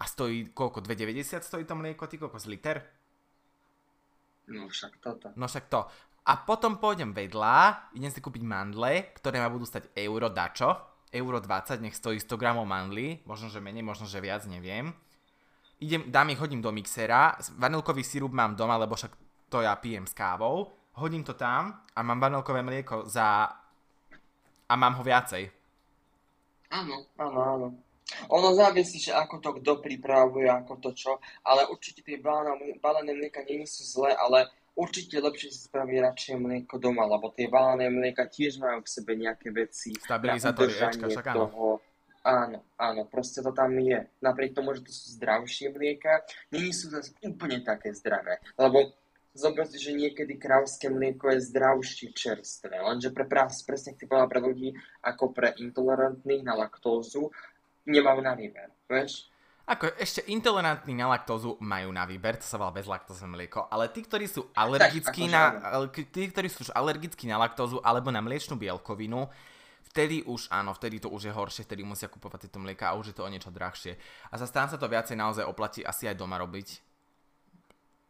A 0.03 0.05
stojí, 0.05 0.51
koľko, 0.51 0.83
2,90 0.83 1.47
stojí 1.47 1.63
to 1.63 1.79
mlieko, 1.79 2.11
ty 2.11 2.19
koľko, 2.19 2.43
z 2.43 2.47
liter? 2.51 2.77
No 4.51 4.67
však 4.67 4.99
toto. 4.99 5.31
No 5.39 5.47
však 5.47 5.71
to. 5.71 5.87
A 6.27 6.43
potom 6.43 6.83
pôjdem 6.83 7.15
vedľa, 7.15 7.91
idem 7.95 8.11
si 8.11 8.19
kúpiť 8.19 8.43
mandle, 8.43 9.15
ktoré 9.15 9.39
ma 9.39 9.51
budú 9.51 9.63
stať 9.63 9.95
euro 9.95 10.27
dačo, 10.27 10.75
euro 11.11 11.39
20, 11.39 11.83
nech 11.83 11.95
stojí 11.95 12.19
100 12.19 12.35
gramov 12.39 12.67
mandly, 12.67 13.23
možno, 13.27 13.47
že 13.47 13.63
menej, 13.63 13.83
možno, 13.87 14.07
že 14.07 14.23
viac, 14.23 14.43
neviem. 14.47 14.95
Idem, 15.83 16.07
dám 16.11 16.31
ich, 16.31 16.39
hodím 16.39 16.63
do 16.63 16.71
mixera, 16.71 17.35
vanilkový 17.59 18.07
sirup 18.07 18.31
mám 18.31 18.55
doma, 18.55 18.79
lebo 18.79 18.95
však 18.95 19.15
to 19.51 19.67
ja 19.67 19.75
pijem 19.79 20.07
s 20.07 20.15
kávou, 20.15 20.71
hodím 20.99 21.27
to 21.27 21.35
tam 21.35 21.83
a 21.95 22.01
mám 22.03 22.23
vanilkové 22.23 22.63
mlieko 22.63 23.07
za... 23.07 23.51
a 24.67 24.75
mám 24.79 24.95
ho 24.99 25.03
viacej. 25.03 25.51
Áno, 26.71 27.07
áno, 27.19 27.39
áno. 27.39 27.69
Ono 28.29 28.53
závisí, 28.55 29.01
že 29.01 29.13
ako 29.17 29.41
to 29.41 29.51
kto 29.61 29.73
pripravuje, 29.81 30.47
ako 30.47 30.79
to 30.79 30.91
čo, 30.93 31.13
ale 31.47 31.67
určite 31.71 32.05
tie 32.05 32.21
balené, 32.21 32.77
balené 32.79 33.13
mlieka 33.17 33.43
nie 33.49 33.65
sú 33.65 33.83
zlé, 33.83 34.13
ale 34.15 34.53
určite 34.77 35.21
lepšie 35.21 35.49
si 35.53 35.61
spraví 35.69 36.01
radšej 36.01 36.37
mlieko 36.41 36.77
doma, 36.81 37.09
lebo 37.09 37.33
tie 37.33 37.49
balené 37.49 37.89
mlieka 37.89 38.29
tiež 38.29 38.61
majú 38.61 38.85
v 38.85 38.93
sebe 38.93 39.13
nejaké 39.17 39.49
veci 39.53 39.97
Stabilizátory, 39.97 40.73
udržanie 40.73 41.05
však 41.09 41.27
áno. 41.33 41.39
toho. 41.49 41.65
Áno, 42.23 42.63
áno, 42.79 43.03
proste 43.11 43.43
to 43.43 43.51
tam 43.51 43.75
je. 43.83 43.99
Napriek 44.23 44.55
tomu, 44.55 44.79
že 44.79 44.87
to 44.87 44.95
sú 44.95 45.19
zdravšie 45.19 45.75
mlieka, 45.75 46.23
nie 46.55 46.71
sú 46.71 46.87
zase 46.95 47.11
úplne 47.27 47.59
také 47.67 47.91
zdravé. 47.91 48.39
Lebo 48.55 48.95
zoberte, 49.35 49.81
že 49.81 49.97
niekedy 49.97 50.37
krávské 50.37 50.93
mlieko 50.93 51.33
je 51.33 51.41
zdravšie 51.51 52.13
čerstvé, 52.13 52.79
lenže 52.85 53.11
pre 53.11 53.25
prás, 53.25 53.65
presne 53.65 53.97
ako 53.97 54.05
povedal, 54.05 54.29
pre 54.29 54.41
ľudí 54.45 54.69
ako 55.01 55.25
pre 55.33 55.49
intolerantných 55.57 56.45
na 56.45 56.55
laktózu, 56.55 57.33
nemajú 57.87 58.21
na 58.23 58.33
výber, 58.37 58.69
vieš? 58.87 59.33
Ako 59.63 59.95
ešte 59.95 60.27
intolerantní 60.27 60.91
na 60.91 61.07
laktózu 61.07 61.55
majú 61.63 61.95
na 61.95 62.03
výber, 62.03 62.35
to 62.35 62.43
sa 62.43 62.59
volá 62.59 62.75
bezlaktózne 62.75 63.31
mlieko, 63.31 63.71
ale 63.71 63.87
tí, 63.95 64.03
ktorí 64.03 64.27
sú 64.27 64.51
alergickí 64.59 65.31
na, 65.31 65.55
tí, 65.95 66.27
ktorí 66.27 66.51
sú 66.51 66.67
už 66.67 66.75
alergickí 66.75 67.31
na 67.31 67.39
laktózu 67.39 67.79
alebo 67.87 68.11
na 68.11 68.19
mliečnú 68.19 68.59
bielkovinu, 68.59 69.31
vtedy 69.87 70.27
už 70.27 70.51
áno, 70.51 70.75
vtedy 70.75 70.99
to 70.99 71.07
už 71.15 71.31
je 71.31 71.33
horšie, 71.33 71.63
vtedy 71.63 71.87
musia 71.87 72.11
kupovať 72.11 72.51
tieto 72.51 72.59
mlieka 72.59 72.91
a 72.91 72.99
už 72.99 73.15
je 73.15 73.17
to 73.17 73.23
o 73.23 73.31
niečo 73.31 73.55
drahšie. 73.55 73.95
A 74.33 74.35
za 74.35 74.51
tam 74.51 74.67
sa 74.67 74.75
to 74.75 74.91
viacej 74.91 75.15
naozaj 75.15 75.47
oplatí 75.47 75.87
asi 75.87 76.11
aj 76.11 76.19
doma 76.19 76.43
robiť. 76.43 76.69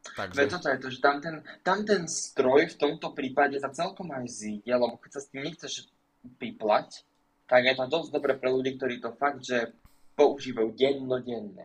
Veď 0.02 0.34
Takže, 0.34 0.40
toto 0.50 0.66
je 0.66 0.78
to, 0.82 0.88
že 0.90 0.98
tam 0.98 1.16
ten, 1.22 1.36
tam 1.62 1.78
ten 1.86 2.10
stroj 2.10 2.74
v 2.74 2.76
tomto 2.80 3.14
prípade 3.14 3.54
sa 3.62 3.70
celkom 3.70 4.10
aj 4.10 4.26
zíde, 4.26 4.72
lebo 4.74 4.98
keď 4.98 5.10
sa 5.14 5.20
s 5.22 5.30
tým 5.30 5.46
nechceš 5.46 5.86
piplať, 6.42 7.06
tak 7.46 7.64
je 7.64 7.74
to 7.74 7.84
dosť 7.86 8.08
dobre 8.14 8.32
pre 8.38 8.48
ľudí, 8.50 8.76
ktorí 8.78 9.02
to 9.02 9.12
fakt, 9.18 9.42
že 9.44 9.74
používajú 10.14 10.72
dennodenne. 10.76 11.64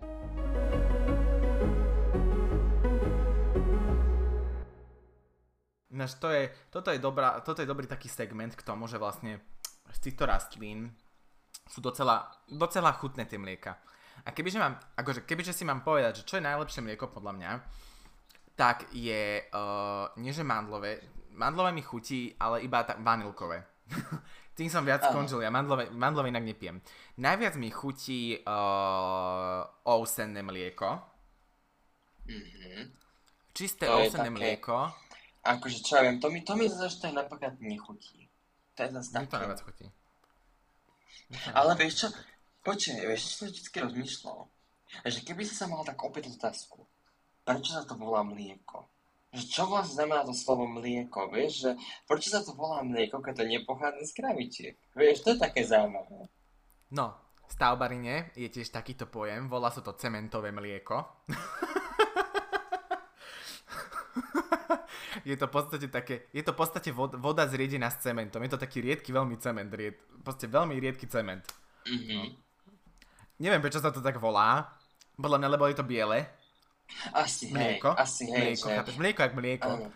Ináč 5.97 6.13
to 6.21 6.29
je, 6.29 6.53
toto, 6.69 6.93
je 6.93 7.01
dobrá, 7.01 7.41
toto 7.41 7.65
je 7.65 7.69
dobrý 7.69 7.89
taký 7.89 8.05
segment 8.05 8.53
k 8.53 8.61
tomu, 8.61 8.85
že 8.85 9.01
vlastne 9.01 9.41
z 9.89 9.99
týchto 10.03 10.29
rastlín 10.29 10.93
sú 11.65 11.81
docela, 11.81 12.29
docela 12.45 12.93
chutné 12.93 13.25
tie 13.25 13.41
mlieka. 13.41 13.73
A 14.25 14.29
kebyže, 14.29 14.59
mám, 14.61 14.77
akože, 14.97 15.25
kebyže 15.25 15.53
si 15.53 15.65
mám 15.65 15.81
povedať, 15.81 16.21
že 16.21 16.27
čo 16.27 16.37
je 16.37 16.47
najlepšie 16.47 16.85
mlieko 16.85 17.09
podľa 17.09 17.33
mňa, 17.37 17.51
tak 18.57 18.89
je, 18.93 19.45
uh, 19.53 20.09
nie 20.17 20.33
že 20.33 20.41
mandlové, 20.41 21.01
mandlové 21.37 21.71
mi 21.71 21.85
chutí, 21.85 22.33
ale 22.41 22.65
iba 22.65 22.81
tak 22.83 23.01
vanilkové. 23.01 23.61
Tým 24.57 24.67
som 24.67 24.81
viac 24.81 25.05
skončil, 25.05 25.37
ja 25.39 25.47
mandlové, 25.47 25.93
mandlové 25.93 26.27
inak 26.27 26.41
nepiem. 26.43 26.81
Najviac 27.15 27.53
mi 27.55 27.69
chutí 27.69 28.41
uh, 28.41 29.61
ousenné 29.85 30.41
mlieko, 30.41 30.97
Mhm. 32.25 32.91
čisté 33.53 33.85
To 33.85 34.01
ousenné 34.01 34.27
také- 34.27 34.35
mlieko, 34.35 34.77
Akože 35.39 35.79
čo 35.79 35.95
ja 35.95 36.01
viem, 36.03 36.19
to 36.19 36.27
mi, 36.27 36.43
to 36.43 36.53
mi 36.53 36.67
zase 36.67 36.99
tak 36.99 37.15
napríklad 37.15 37.55
nechutí. 37.61 38.27
To 38.75 38.83
je 38.83 38.89
zase 38.91 39.09
mne 39.15 39.23
to 39.23 39.31
také. 39.31 39.39
najviac 39.39 39.61
chutí. 39.63 39.85
Ale 41.53 41.71
vieš 41.75 41.93
čo, 41.95 42.07
počkaj, 42.61 42.99
vieš, 43.07 43.21
čo 43.23 43.31
som 43.31 43.47
vždy 43.47 43.77
rozmýšľal? 43.79 44.39
Že 45.05 45.19
keby 45.23 45.41
si 45.47 45.55
sa 45.55 45.67
mal 45.67 45.83
tak 45.83 46.03
opäť 46.03 46.35
otázku, 46.35 46.83
prečo 47.43 47.71
sa 47.71 47.87
to 47.87 47.95
volá 47.95 48.23
mlieko? 48.23 48.91
Že 49.35 49.43
čo 49.51 49.63
vlastne 49.67 49.99
znamená 49.99 50.23
to 50.23 50.31
slovo 50.31 50.63
mlieko, 50.63 51.27
vieš, 51.27 51.67
že 51.67 51.71
prečo 52.07 52.31
sa 52.31 52.39
to 52.39 52.55
volá 52.55 52.79
mlieko, 52.79 53.19
keď 53.19 53.43
to 53.43 53.45
nepochádza 53.45 54.07
z 54.07 54.15
kravičiek? 54.15 54.75
Vieš, 54.95 55.27
to 55.27 55.35
je 55.35 55.37
také 55.43 55.67
zaujímavé. 55.67 56.31
No, 56.95 57.11
v 57.47 57.51
stavbarine 57.51 58.31
je 58.39 58.47
tiež 58.47 58.71
takýto 58.71 59.03
pojem, 59.07 59.51
volá 59.51 59.67
sa 59.67 59.83
to 59.83 59.91
cementové 59.99 60.55
mlieko. 60.55 61.27
je 65.27 65.35
to 65.35 65.47
v 65.47 65.53
podstate 65.53 65.87
také, 65.91 66.31
je 66.31 66.43
to 66.43 66.55
v 66.55 66.59
podstate 66.63 66.89
vod, 66.95 67.19
voda 67.19 67.43
zriedená 67.51 67.91
s 67.91 67.99
cementom. 67.99 68.39
Je 68.43 68.51
to 68.55 68.63
taký 68.63 68.79
riedky 68.79 69.11
veľmi 69.11 69.35
cement, 69.43 69.67
ried, 69.75 69.99
proste 70.23 70.47
veľmi 70.47 70.79
riedky 70.79 71.07
cement. 71.07 71.43
Mhm. 71.83 72.47
Neviem, 73.37 73.61
prečo 73.61 73.83
sa 73.83 73.93
to 73.93 74.01
tak 74.01 74.17
volá. 74.17 74.71
Podľa 75.17 75.37
mňa, 75.37 75.49
lebo 75.51 75.67
je 75.69 75.77
to 75.77 75.85
biele. 75.85 76.25
Asi 77.13 77.51
hej, 77.51 77.53
Mlieko. 77.53 77.91
asi 77.93 78.23
hej, 78.25 78.55
mlieko, 78.57 78.67
že... 78.69 78.75
chápeš? 78.75 78.95
Mlieko 78.97 79.19
jak 79.21 79.33
mlieko. 79.35 79.69
Áno. 79.69 79.87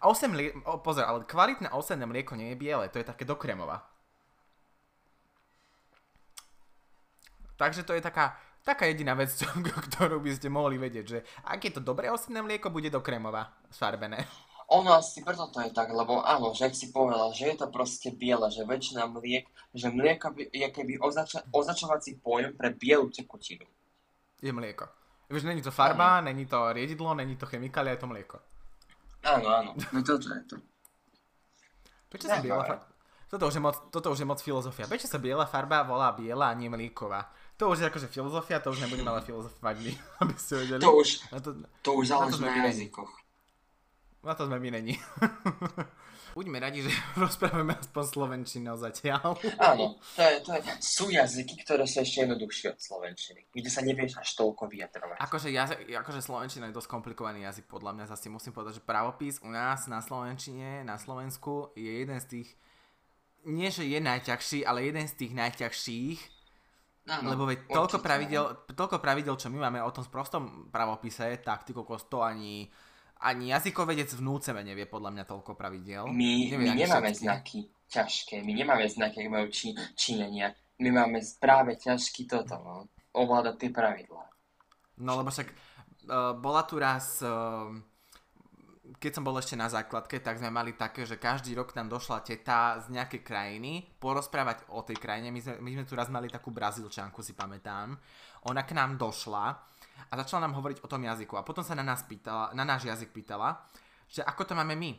A 0.00 0.04
osem 0.12 0.30
mlie... 0.30 0.52
o, 0.68 0.78
pozor, 0.78 1.08
ale 1.08 1.24
kvalitné 1.24 1.72
osenné 1.72 2.04
mlieko 2.04 2.36
nie 2.36 2.52
je 2.52 2.60
biele, 2.60 2.86
to 2.92 3.00
je 3.00 3.06
také 3.06 3.24
do 3.24 3.38
kremova. 3.38 3.80
Takže 7.58 7.82
to 7.82 7.96
je 7.96 8.02
taká, 8.04 8.38
taká 8.62 8.86
jediná 8.86 9.18
vec, 9.18 9.34
čo, 9.40 9.48
ktorú 9.90 10.20
by 10.20 10.30
ste 10.36 10.52
mohli 10.52 10.78
vedieť, 10.78 11.06
že 11.06 11.18
ak 11.42 11.60
je 11.64 11.72
to 11.74 11.82
dobré 11.82 12.12
osenné 12.12 12.44
mlieko, 12.44 12.70
bude 12.70 12.92
do 12.92 13.00
kremova 13.00 13.50
sfarbené. 13.72 14.28
Ono 14.68 14.92
asi 14.92 15.24
preto 15.24 15.48
to 15.48 15.64
je 15.64 15.72
tak, 15.72 15.88
lebo 15.88 16.20
áno, 16.20 16.52
že 16.52 16.68
ak 16.68 16.76
si 16.76 16.92
povedal, 16.92 17.32
že 17.32 17.48
je 17.48 17.56
to 17.56 17.72
proste 17.72 18.12
biele, 18.12 18.52
že 18.52 18.68
väčšina 18.68 19.08
mliek, 19.08 19.48
že 19.72 19.88
mlieko 19.88 20.36
je 20.36 20.68
keby 20.68 21.00
označa- 21.00 21.40
označovací 21.48 22.20
pojem 22.20 22.52
pre 22.52 22.76
bielu 22.76 23.08
tekutinu. 23.08 23.64
Je 24.44 24.52
mlieko. 24.52 24.84
Vieš, 25.28 25.44
není 25.44 25.62
to 25.62 25.70
farba, 25.70 26.20
není 26.20 26.46
to 26.46 26.72
riedidlo, 26.72 27.14
není 27.14 27.36
to 27.36 27.46
chemikália, 27.46 27.92
je 27.92 28.00
to 28.00 28.06
mlieko. 28.08 28.38
Áno, 29.24 29.46
áno. 29.50 29.70
No 29.92 30.00
toto 30.00 30.32
je 30.32 30.42
to. 30.48 30.56
Prečo 32.08 32.28
sa 32.32 32.40
biela 32.40 32.64
farba... 32.64 32.86
Toto 33.28 33.44
už, 33.44 33.54
je 33.54 33.60
moc, 33.60 33.76
toto 33.92 34.08
už 34.08 34.24
je 34.24 34.24
moc 34.24 34.40
filozofia. 34.40 34.88
Prečo 34.88 35.04
sa 35.04 35.20
biela 35.20 35.44
farba 35.44 35.84
volá 35.84 36.16
biela 36.16 36.48
a 36.48 36.56
nie 36.56 36.72
mlíková? 36.72 37.28
To 37.60 37.68
už 37.68 37.84
je 37.84 37.86
akože 37.92 38.08
filozofia, 38.08 38.56
to 38.56 38.72
už 38.72 38.80
nebudeme 38.80 39.10
ale 39.12 39.20
filozofovať 39.20 39.76
my, 39.84 39.92
aby 40.24 40.32
ste 40.40 40.64
vedeli. 40.64 40.80
To 40.80 40.96
už, 40.96 41.08
Na 41.28 41.38
to, 41.44 41.50
to 41.84 41.90
už 41.92 42.08
záleží 42.08 42.40
na 42.40 42.48
vyrení. 42.48 42.88
jazykoch. 42.88 43.12
na 44.24 44.32
to 44.34 44.48
sme 44.48 44.56
my 44.56 44.70
není. 44.80 44.94
Buďme 46.38 46.62
radi, 46.62 46.86
že 46.86 46.94
rozprávame 47.18 47.74
aspoň 47.74 48.04
slovenčinou 48.14 48.78
zatiaľ. 48.78 49.34
Áno, 49.58 49.98
to 50.14 50.22
je, 50.22 50.34
to 50.46 50.50
je, 50.54 50.60
sú 50.78 51.10
jazyky, 51.10 51.66
ktoré 51.66 51.82
sú 51.82 51.98
ešte 51.98 52.22
jednoduchšie 52.22 52.66
od 52.70 52.78
slovenčiny, 52.78 53.50
kde 53.50 53.66
sa 53.66 53.82
nevieš 53.82 54.22
až 54.22 54.38
toľko 54.38 54.70
vyjadrovať. 54.70 55.18
Akože, 55.18 55.50
jazyk, 55.50 55.98
akože 55.98 56.22
slovenčina 56.22 56.70
je 56.70 56.78
dosť 56.78 56.94
komplikovaný 56.94 57.42
jazyk, 57.42 57.66
podľa 57.66 57.90
mňa 57.98 58.04
zase 58.14 58.30
musím 58.30 58.54
povedať, 58.54 58.78
že 58.78 58.86
pravopis 58.86 59.42
u 59.42 59.50
nás 59.50 59.90
na 59.90 59.98
slovenčine, 59.98 60.86
na 60.86 60.94
Slovensku 60.94 61.74
je 61.74 62.06
jeden 62.06 62.22
z 62.22 62.26
tých, 62.30 62.48
nie 63.42 63.74
že 63.74 63.82
je 63.82 63.98
najťažší, 63.98 64.62
ale 64.62 64.86
jeden 64.86 65.10
z 65.10 65.14
tých 65.18 65.34
najťažších, 65.34 66.38
Áno, 67.08 67.32
Lebo 67.32 67.48
veď 67.48 67.72
toľko 67.72 68.04
pravidel, 68.04 68.44
toľko 68.76 69.00
pravidel, 69.00 69.32
čo 69.40 69.48
my 69.48 69.64
máme 69.64 69.80
o 69.80 69.88
tom 69.88 70.04
prostom 70.12 70.68
pravopise, 70.68 71.40
tak 71.40 71.64
ty 71.64 71.72
kokos 71.72 72.04
to 72.04 72.20
ani, 72.20 72.68
ani 73.18 73.50
jazykovedec 73.50 74.14
v 74.14 74.22
núceme 74.22 74.62
nevie 74.62 74.86
podľa 74.86 75.10
mňa 75.10 75.24
toľko 75.26 75.58
pravidel. 75.58 76.06
My, 76.06 76.54
Nevie 76.54 76.70
my 76.70 76.70
nemáme 76.78 77.10
všetky. 77.10 77.22
znaky 77.24 77.58
ťažké, 77.88 78.44
my 78.44 78.52
nemáme 78.52 78.84
znaky, 78.86 79.24
ako 79.24 79.30
majú 79.32 79.46
či, 79.48 79.72
Číňania. 79.96 80.52
My 80.78 80.92
máme 80.92 81.18
práve 81.40 81.74
ťažký 81.74 82.28
toto, 82.28 82.60
no. 82.60 82.86
Ovládať 83.16 83.54
tie 83.58 83.70
pravidlá. 83.72 84.24
No 85.02 85.18
lebo 85.18 85.32
však 85.32 85.48
uh, 85.50 86.36
bola 86.38 86.62
tu 86.68 86.78
raz, 86.78 87.18
uh, 87.24 87.66
keď 89.00 89.10
som 89.18 89.26
bol 89.26 89.34
ešte 89.40 89.58
na 89.58 89.66
základke, 89.66 90.20
tak 90.22 90.38
sme 90.38 90.52
mali 90.52 90.76
také, 90.78 91.02
že 91.08 91.18
každý 91.18 91.56
rok 91.56 91.74
nám 91.74 91.90
došla 91.90 92.22
teta 92.22 92.78
z 92.78 92.94
nejakej 92.94 93.24
krajiny 93.24 93.88
porozprávať 93.98 94.68
o 94.70 94.84
tej 94.86 95.00
krajine. 95.00 95.32
My 95.34 95.40
sme, 95.42 95.58
my 95.58 95.70
sme 95.80 95.84
tu 95.88 95.98
raz 95.98 96.12
mali 96.12 96.30
takú 96.30 96.52
brazílčanku, 96.54 97.24
si 97.24 97.34
pamätám. 97.34 97.96
Ona 98.46 98.62
k 98.62 98.76
nám 98.76 99.00
došla 99.00 99.58
a 100.06 100.12
začala 100.22 100.46
nám 100.46 100.54
hovoriť 100.54 100.82
o 100.84 100.88
tom 100.88 101.02
jazyku. 101.02 101.34
A 101.34 101.42
potom 101.42 101.66
sa 101.66 101.74
na 101.74 101.82
nás 101.82 102.06
pýtala, 102.06 102.54
na 102.54 102.62
náš 102.62 102.86
jazyk 102.86 103.10
pýtala, 103.10 103.66
že 104.06 104.22
ako 104.22 104.42
to 104.44 104.52
máme 104.54 104.78
my. 104.78 104.94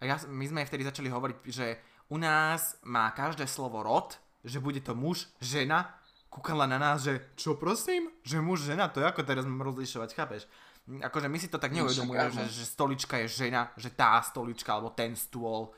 A 0.00 0.08
ja, 0.08 0.16
my 0.30 0.44
sme 0.46 0.62
jej 0.62 0.68
vtedy 0.70 0.82
začali 0.86 1.08
hovoriť, 1.10 1.36
že 1.48 1.66
u 2.10 2.16
nás 2.20 2.76
má 2.84 3.10
každé 3.12 3.46
slovo 3.48 3.80
rod, 3.82 4.16
že 4.44 4.60
bude 4.60 4.80
to 4.84 4.92
muž, 4.92 5.28
žena, 5.40 5.96
kúkala 6.28 6.66
na 6.66 6.76
nás, 6.76 7.06
že 7.06 7.32
čo 7.38 7.56
prosím? 7.56 8.10
Že 8.26 8.42
muž, 8.42 8.66
žena, 8.66 8.90
to 8.90 9.00
je 9.00 9.06
ako 9.06 9.22
teraz 9.22 9.46
mám 9.46 9.62
rozlišovať, 9.64 10.08
chápeš? 10.12 10.42
Akože 10.84 11.32
my 11.32 11.38
si 11.40 11.48
to 11.48 11.56
tak 11.56 11.72
No, 11.72 11.80
neuvedomujeme, 11.80 12.28
áno. 12.28 12.36
že, 12.44 12.60
že 12.60 12.64
stolička 12.68 13.16
je 13.24 13.48
žena, 13.48 13.72
že 13.80 13.88
tá 13.94 14.20
stolička 14.20 14.76
alebo 14.76 14.92
ten 14.92 15.16
stôl 15.16 15.72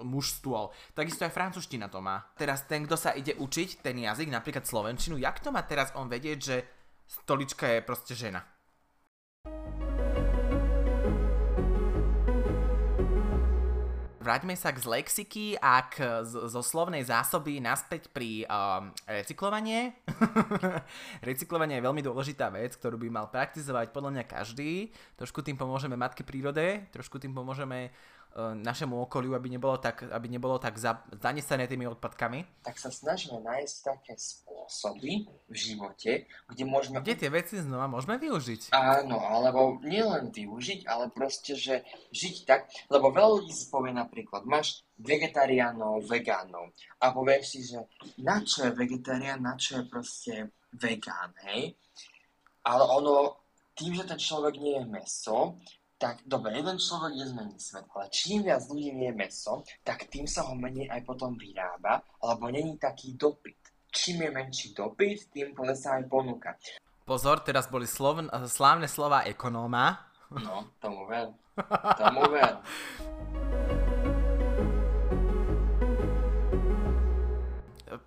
muž 0.00 0.40
stôl. 0.40 0.72
Takisto 0.96 1.28
aj 1.28 1.36
francúzština 1.36 1.92
to 1.92 2.00
má. 2.00 2.24
Teraz 2.32 2.64
ten, 2.64 2.88
kto 2.88 2.96
sa 2.96 3.12
ide 3.12 3.36
učiť 3.36 3.84
ten 3.84 3.92
jazyk, 4.00 4.32
napríklad 4.32 4.64
slovenčinu, 4.64 5.20
jak 5.20 5.36
to 5.44 5.52
má 5.52 5.60
teraz 5.68 5.92
on 5.94 6.08
vedieť, 6.08 6.38
že 6.40 6.56
stolička 7.10 7.66
je 7.66 7.80
proste 7.82 8.14
žena? 8.14 8.46
Vráťme 14.20 14.54
sa 14.54 14.70
k 14.70 14.78
z 14.78 14.86
lexiky 14.86 15.46
a 15.58 15.90
k, 15.90 16.22
z, 16.22 16.46
zo 16.52 16.62
slovnej 16.62 17.02
zásoby 17.02 17.58
naspäť 17.58 18.12
pri 18.12 18.44
um, 18.46 18.92
recyklovanie. 19.08 19.96
Recyklovanie 21.26 21.80
je 21.80 21.86
veľmi 21.88 22.04
dôležitá 22.04 22.52
vec, 22.52 22.76
ktorú 22.78 23.00
by 23.00 23.08
mal 23.10 23.26
praktizovať 23.32 23.90
podľa 23.90 24.20
mňa 24.20 24.24
každý. 24.30 24.92
Trošku 25.18 25.40
tým 25.42 25.56
pomôžeme 25.58 25.98
matke 25.98 26.22
prírode, 26.22 26.84
trošku 26.94 27.18
tým 27.18 27.34
pomôžeme 27.34 27.90
našemu 28.38 28.94
okoliu, 29.06 29.34
aby 29.34 29.50
nebolo 29.50 29.76
tak, 29.82 30.06
aby 30.06 30.26
nebolo 30.30 30.62
tak 30.62 30.78
za, 30.78 31.02
zanesené 31.18 31.66
tými 31.66 31.90
odpadkami. 31.90 32.62
Tak 32.62 32.78
sa 32.78 32.90
snažíme 32.94 33.42
nájsť 33.42 33.76
také 33.82 34.14
spôsoby 34.14 35.26
v 35.50 35.56
živote, 35.56 36.30
kde 36.46 36.64
môžeme... 36.64 37.02
Kde 37.02 37.26
tie 37.26 37.30
veci 37.30 37.58
znova 37.58 37.90
môžeme 37.90 38.22
využiť. 38.22 38.70
Áno, 38.70 39.18
alebo 39.18 39.82
nielen 39.82 40.30
využiť, 40.30 40.86
ale 40.86 41.10
proste, 41.10 41.58
že 41.58 41.82
žiť 42.14 42.36
tak, 42.46 42.70
lebo 42.86 43.10
veľa 43.10 43.42
ľudí 43.42 43.50
si 43.50 43.66
povie 43.66 43.90
napríklad, 43.90 44.46
máš 44.46 44.86
vegetariánov, 45.00 46.06
vegánov 46.06 46.70
a 47.02 47.10
povieš 47.10 47.44
si, 47.50 47.60
že 47.66 47.82
na 48.22 48.44
čo 48.46 48.68
je 48.68 48.76
vegetarián, 48.78 49.42
na 49.42 49.58
čo 49.58 49.82
je 49.82 49.84
proste 49.90 50.34
vegán, 50.76 51.34
hej? 51.50 51.74
Ale 52.62 52.84
ono, 52.84 53.40
tým, 53.74 53.96
že 53.96 54.04
ten 54.04 54.20
človek 54.20 54.60
nie 54.60 54.76
je 54.76 54.86
meso, 54.86 55.56
tak 56.00 56.24
dobre, 56.24 56.56
jeden 56.56 56.80
človek 56.80 57.12
nezmení 57.12 57.60
svet, 57.60 57.84
ale 57.92 58.08
čím 58.08 58.48
viac 58.48 58.64
ľudí 58.64 58.88
je 58.88 59.12
meso, 59.12 59.60
tak 59.84 60.08
tým 60.08 60.24
sa 60.24 60.48
ho 60.48 60.56
menej 60.56 60.88
aj 60.88 61.04
potom 61.04 61.36
vyrába, 61.36 62.00
alebo 62.24 62.48
není 62.48 62.80
taký 62.80 63.20
dopyt 63.20 63.60
čím 63.90 64.22
je 64.22 64.30
menší 64.30 64.68
dopyt, 64.74 65.34
tým 65.34 65.54
klesá 65.54 65.98
aj 65.98 66.06
ponuka. 66.06 66.54
Pozor, 67.04 67.42
teraz 67.42 67.66
boli 67.66 67.90
slovn, 67.90 68.30
slávne 68.46 68.86
slova 68.86 69.26
ekonóma. 69.26 69.98
No, 70.30 70.70
tomu 70.78 71.10
ver. 71.10 71.34
Tomu 72.00 72.22
ver. 72.30 72.62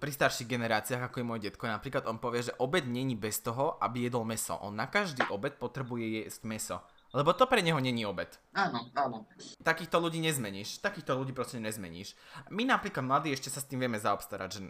pri 0.04 0.12
starších 0.12 0.52
generáciách, 0.52 1.08
ako 1.08 1.24
je 1.24 1.28
môj 1.28 1.40
detko, 1.48 1.64
napríklad 1.64 2.04
on 2.12 2.20
povie, 2.20 2.44
že 2.44 2.56
obed 2.60 2.84
není 2.84 3.16
bez 3.16 3.40
toho, 3.40 3.80
aby 3.80 4.12
jedol 4.12 4.28
meso. 4.28 4.60
On 4.60 4.76
na 4.76 4.92
každý 4.92 5.24
obed 5.32 5.56
potrebuje 5.56 6.28
jesť 6.28 6.42
meso. 6.44 6.78
Lebo 7.14 7.30
to 7.38 7.46
pre 7.46 7.62
neho 7.62 7.78
není 7.78 8.10
obed. 8.10 8.42
Áno, 8.58 8.90
áno. 8.98 9.30
Takýchto 9.62 10.02
ľudí 10.02 10.18
nezmeníš. 10.18 10.82
Takýchto 10.82 11.14
ľudí 11.14 11.30
proste 11.30 11.62
nezmeníš. 11.62 12.18
My 12.50 12.66
napríklad 12.66 13.06
mladí 13.06 13.30
ešte 13.30 13.54
sa 13.54 13.62
s 13.62 13.70
tým 13.70 13.86
vieme 13.86 14.02
zaobstarať, 14.02 14.50
že 14.50 14.62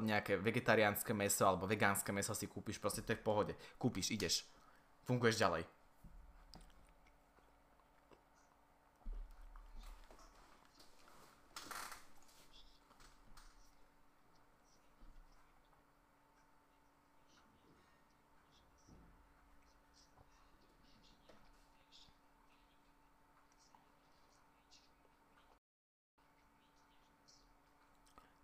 nejaké 0.00 0.40
vegetariánske 0.40 1.12
meso 1.12 1.44
alebo 1.44 1.68
vegánske 1.68 2.08
meso 2.08 2.32
si 2.32 2.48
kúpiš, 2.48 2.80
proste 2.80 3.04
to 3.04 3.12
je 3.12 3.20
v 3.20 3.26
pohode. 3.28 3.52
Kúpiš, 3.76 4.16
ideš. 4.16 4.48
Funguješ 5.04 5.36
ďalej. 5.36 5.75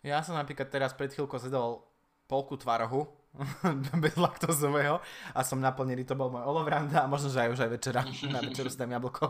Ja 0.02 0.22
som 0.26 0.34
napríklad 0.34 0.66
teraz 0.66 0.94
pred 0.98 1.14
chvíľkou 1.14 1.38
zjedol 1.38 1.86
polku 2.26 2.58
tvarohu 2.58 3.06
bez 4.02 4.14
laktozového 4.18 4.98
a 5.32 5.40
som 5.46 5.62
naplnený, 5.62 6.04
to 6.04 6.18
bol 6.18 6.28
môj 6.28 6.44
olovranda 6.44 7.06
a 7.06 7.10
možno, 7.10 7.30
že 7.30 7.46
aj 7.46 7.50
už 7.54 7.60
aj 7.64 7.70
večera, 7.70 8.02
na 8.28 8.42
večeru 8.42 8.68
si 8.68 8.76
dám 8.76 8.98
jablko. 8.98 9.24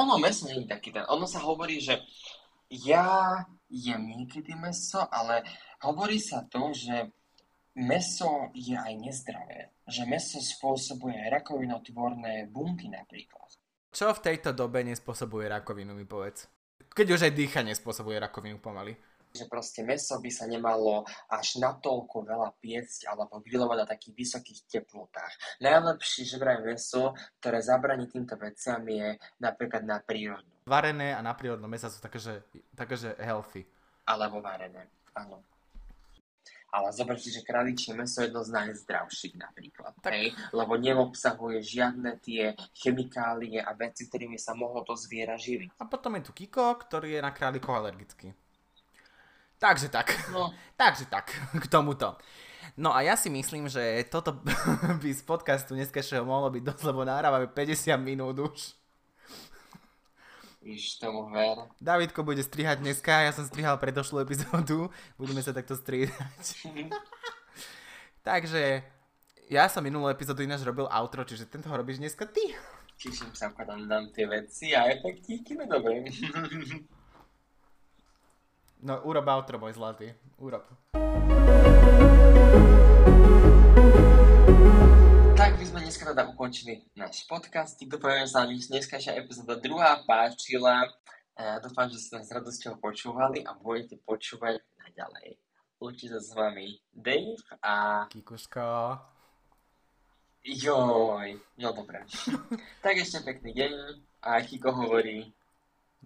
ono 0.00 0.14
meso 0.22 0.46
nie 0.46 0.64
je 0.64 0.70
taký 0.70 0.94
ten, 0.94 1.04
ono 1.10 1.26
sa 1.26 1.42
hovorí, 1.42 1.82
že 1.82 2.00
ja 2.70 3.42
jem 3.68 4.02
niekedy 4.06 4.56
meso, 4.56 5.04
ale 5.08 5.44
hovorí 5.84 6.20
sa 6.20 6.44
to, 6.48 6.72
že 6.72 7.10
meso 7.78 8.52
je 8.52 8.76
aj 8.76 8.92
nezdravé. 8.98 9.72
Že 9.88 10.02
meso 10.04 10.38
spôsobuje 10.40 11.16
rakovinotvorné 11.32 12.50
bunky 12.52 12.92
napríklad. 12.92 13.48
Čo 13.88 14.12
v 14.12 14.20
tejto 14.20 14.52
dobe 14.52 14.84
nespôsobuje 14.84 15.48
rakovinu, 15.48 15.96
mi 15.96 16.04
povedz? 16.04 16.44
Keď 16.98 17.14
už 17.14 17.30
aj 17.30 17.32
dýchanie 17.38 17.78
spôsobuje 17.78 18.18
rakovinu 18.18 18.58
pomaly 18.58 18.98
že 19.28 19.44
proste 19.44 19.84
meso 19.84 20.16
by 20.18 20.30
sa 20.32 20.48
nemalo 20.48 21.04
až 21.28 21.60
natoľko 21.60 22.24
veľa 22.24 22.50
piecť 22.58 23.12
alebo 23.12 23.44
grilovať 23.44 23.76
na 23.76 23.86
takých 23.86 24.14
vysokých 24.16 24.60
teplotách. 24.66 25.60
Najlepšie, 25.60 26.24
že 26.24 26.40
vraj 26.40 26.64
meso, 26.64 27.12
ktoré 27.38 27.60
zabraní 27.60 28.08
týmto 28.08 28.40
veciam 28.40 28.80
je 28.88 29.20
napríklad 29.38 29.84
na 29.84 30.00
prírodnú. 30.00 30.48
Varené 30.64 31.12
a 31.12 31.20
na 31.20 31.36
prírodnom 31.36 31.68
mesa 31.68 31.92
sú 31.92 32.00
také, 32.00 32.18
že, 32.20 32.40
také, 32.72 32.96
že 32.96 33.12
healthy. 33.20 33.68
Alebo 34.08 34.40
varené, 34.40 34.88
áno. 35.12 35.44
Ale 36.68 36.92
zoberte, 36.92 37.32
že 37.32 37.40
králičie 37.40 37.96
meso 37.96 38.20
je 38.20 38.28
jedno 38.28 38.44
z 38.44 38.52
najzdravších 38.52 39.40
napríklad, 39.40 39.96
tak. 40.04 40.12
hej? 40.12 40.36
lebo 40.52 40.76
neobsahuje 40.76 41.64
žiadne 41.64 42.20
tie 42.20 42.52
chemikálie 42.76 43.56
a 43.56 43.72
veci, 43.72 44.04
ktorými 44.04 44.36
sa 44.36 44.52
mohlo 44.52 44.84
to 44.84 44.92
zviera 44.92 45.40
živiť. 45.40 45.80
A 45.80 45.88
potom 45.88 46.20
je 46.20 46.28
tu 46.28 46.36
Kiko, 46.36 46.76
ktorý 46.76 47.16
je 47.16 47.24
na 47.24 47.32
králikoch 47.32 47.72
alergický. 47.72 48.36
Takže 49.58 49.88
tak. 49.88 50.12
No. 50.30 50.52
Takže 50.80 51.10
tak, 51.10 51.32
k 51.56 51.64
tomuto. 51.66 52.14
No 52.78 52.94
a 52.94 53.02
ja 53.02 53.18
si 53.18 53.26
myslím, 53.26 53.66
že 53.66 54.06
toto 54.06 54.38
by 55.02 55.10
z 55.10 55.22
podcastu 55.26 55.74
dneskašieho 55.74 56.22
mohlo 56.22 56.52
byť 56.52 56.62
dosť, 56.62 56.82
lebo 56.86 57.02
nahrávame 57.02 57.50
50 57.50 57.96
minút 57.98 58.38
už. 58.38 58.77
Iš 60.68 61.00
tomu 61.00 61.32
ver. 61.32 61.64
Davidko 61.80 62.20
bude 62.20 62.44
strihať 62.44 62.84
dneska, 62.84 63.24
ja 63.24 63.32
som 63.32 63.48
strihal 63.48 63.80
predošlú 63.80 64.20
epizódu, 64.20 64.92
budeme 65.16 65.40
sa 65.40 65.56
takto 65.56 65.72
striedať. 65.72 66.44
Takže 68.28 68.84
ja 69.48 69.64
som 69.72 69.80
minulú 69.80 70.12
epizódu 70.12 70.44
ináč 70.44 70.60
robil 70.68 70.84
outro, 70.92 71.24
čiže 71.24 71.48
tento 71.48 71.72
ho 71.72 71.76
robíš 71.80 72.04
dneska 72.04 72.28
ty. 72.28 72.52
Teším 73.00 73.32
sa, 73.32 73.48
ako 73.48 73.64
tam 73.64 73.88
dám 73.88 74.12
tie 74.12 74.28
veci 74.28 74.76
a 74.76 74.92
efektíky, 74.92 75.56
no 75.56 75.64
dobre. 75.64 76.04
No, 78.84 79.00
urob 79.08 79.24
outro, 79.24 79.56
môj 79.56 79.72
zlatý. 79.72 80.12
Urob. 80.36 80.68
Tak 85.48 85.56
by 85.56 85.64
sme 85.64 85.80
dneska 85.80 86.04
teda 86.12 86.28
ukončili 86.28 86.84
náš 86.92 87.24
podcast. 87.24 87.80
Dúfam, 87.80 88.20
že 88.20 88.28
sa 88.28 88.44
vám 88.44 88.52
dneskajšia 88.52 89.16
epizóda 89.16 89.56
druhá 89.56 89.96
páčila. 90.04 90.84
E, 91.32 91.56
dúfam, 91.64 91.88
že 91.88 92.04
ste 92.04 92.20
nás 92.20 92.28
s 92.28 92.36
radosťou 92.36 92.76
počúvali 92.76 93.40
a 93.48 93.56
budete 93.56 93.96
počúvať 94.04 94.60
naďalej. 94.76 95.40
Lúči 95.80 96.12
sa 96.12 96.20
s 96.20 96.36
vami 96.36 96.76
Dave 96.92 97.40
a... 97.64 98.04
Kikuško. 98.12 99.00
Joj, 100.44 101.40
no 101.56 101.68
dobré. 101.72 102.04
tak 102.84 103.00
ešte 103.00 103.24
pekný 103.24 103.56
deň 103.56 103.72
a 104.28 104.44
Kiko 104.44 104.68
hovorí... 104.68 105.32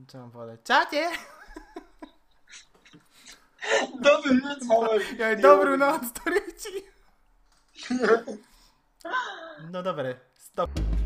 Čo 0.07 0.22
mám 0.22 0.31
povedať? 0.31 0.62
Čaute! 0.62 1.02
Dobrý 4.07 4.38
noc, 4.38 4.62
hovorí. 4.70 5.07
Ja 5.18 5.35
dobrú 5.35 5.74
noc, 5.74 6.14
to 6.14 6.31
No 9.71 9.83
dobre, 9.83 10.31
stop. 10.37 11.02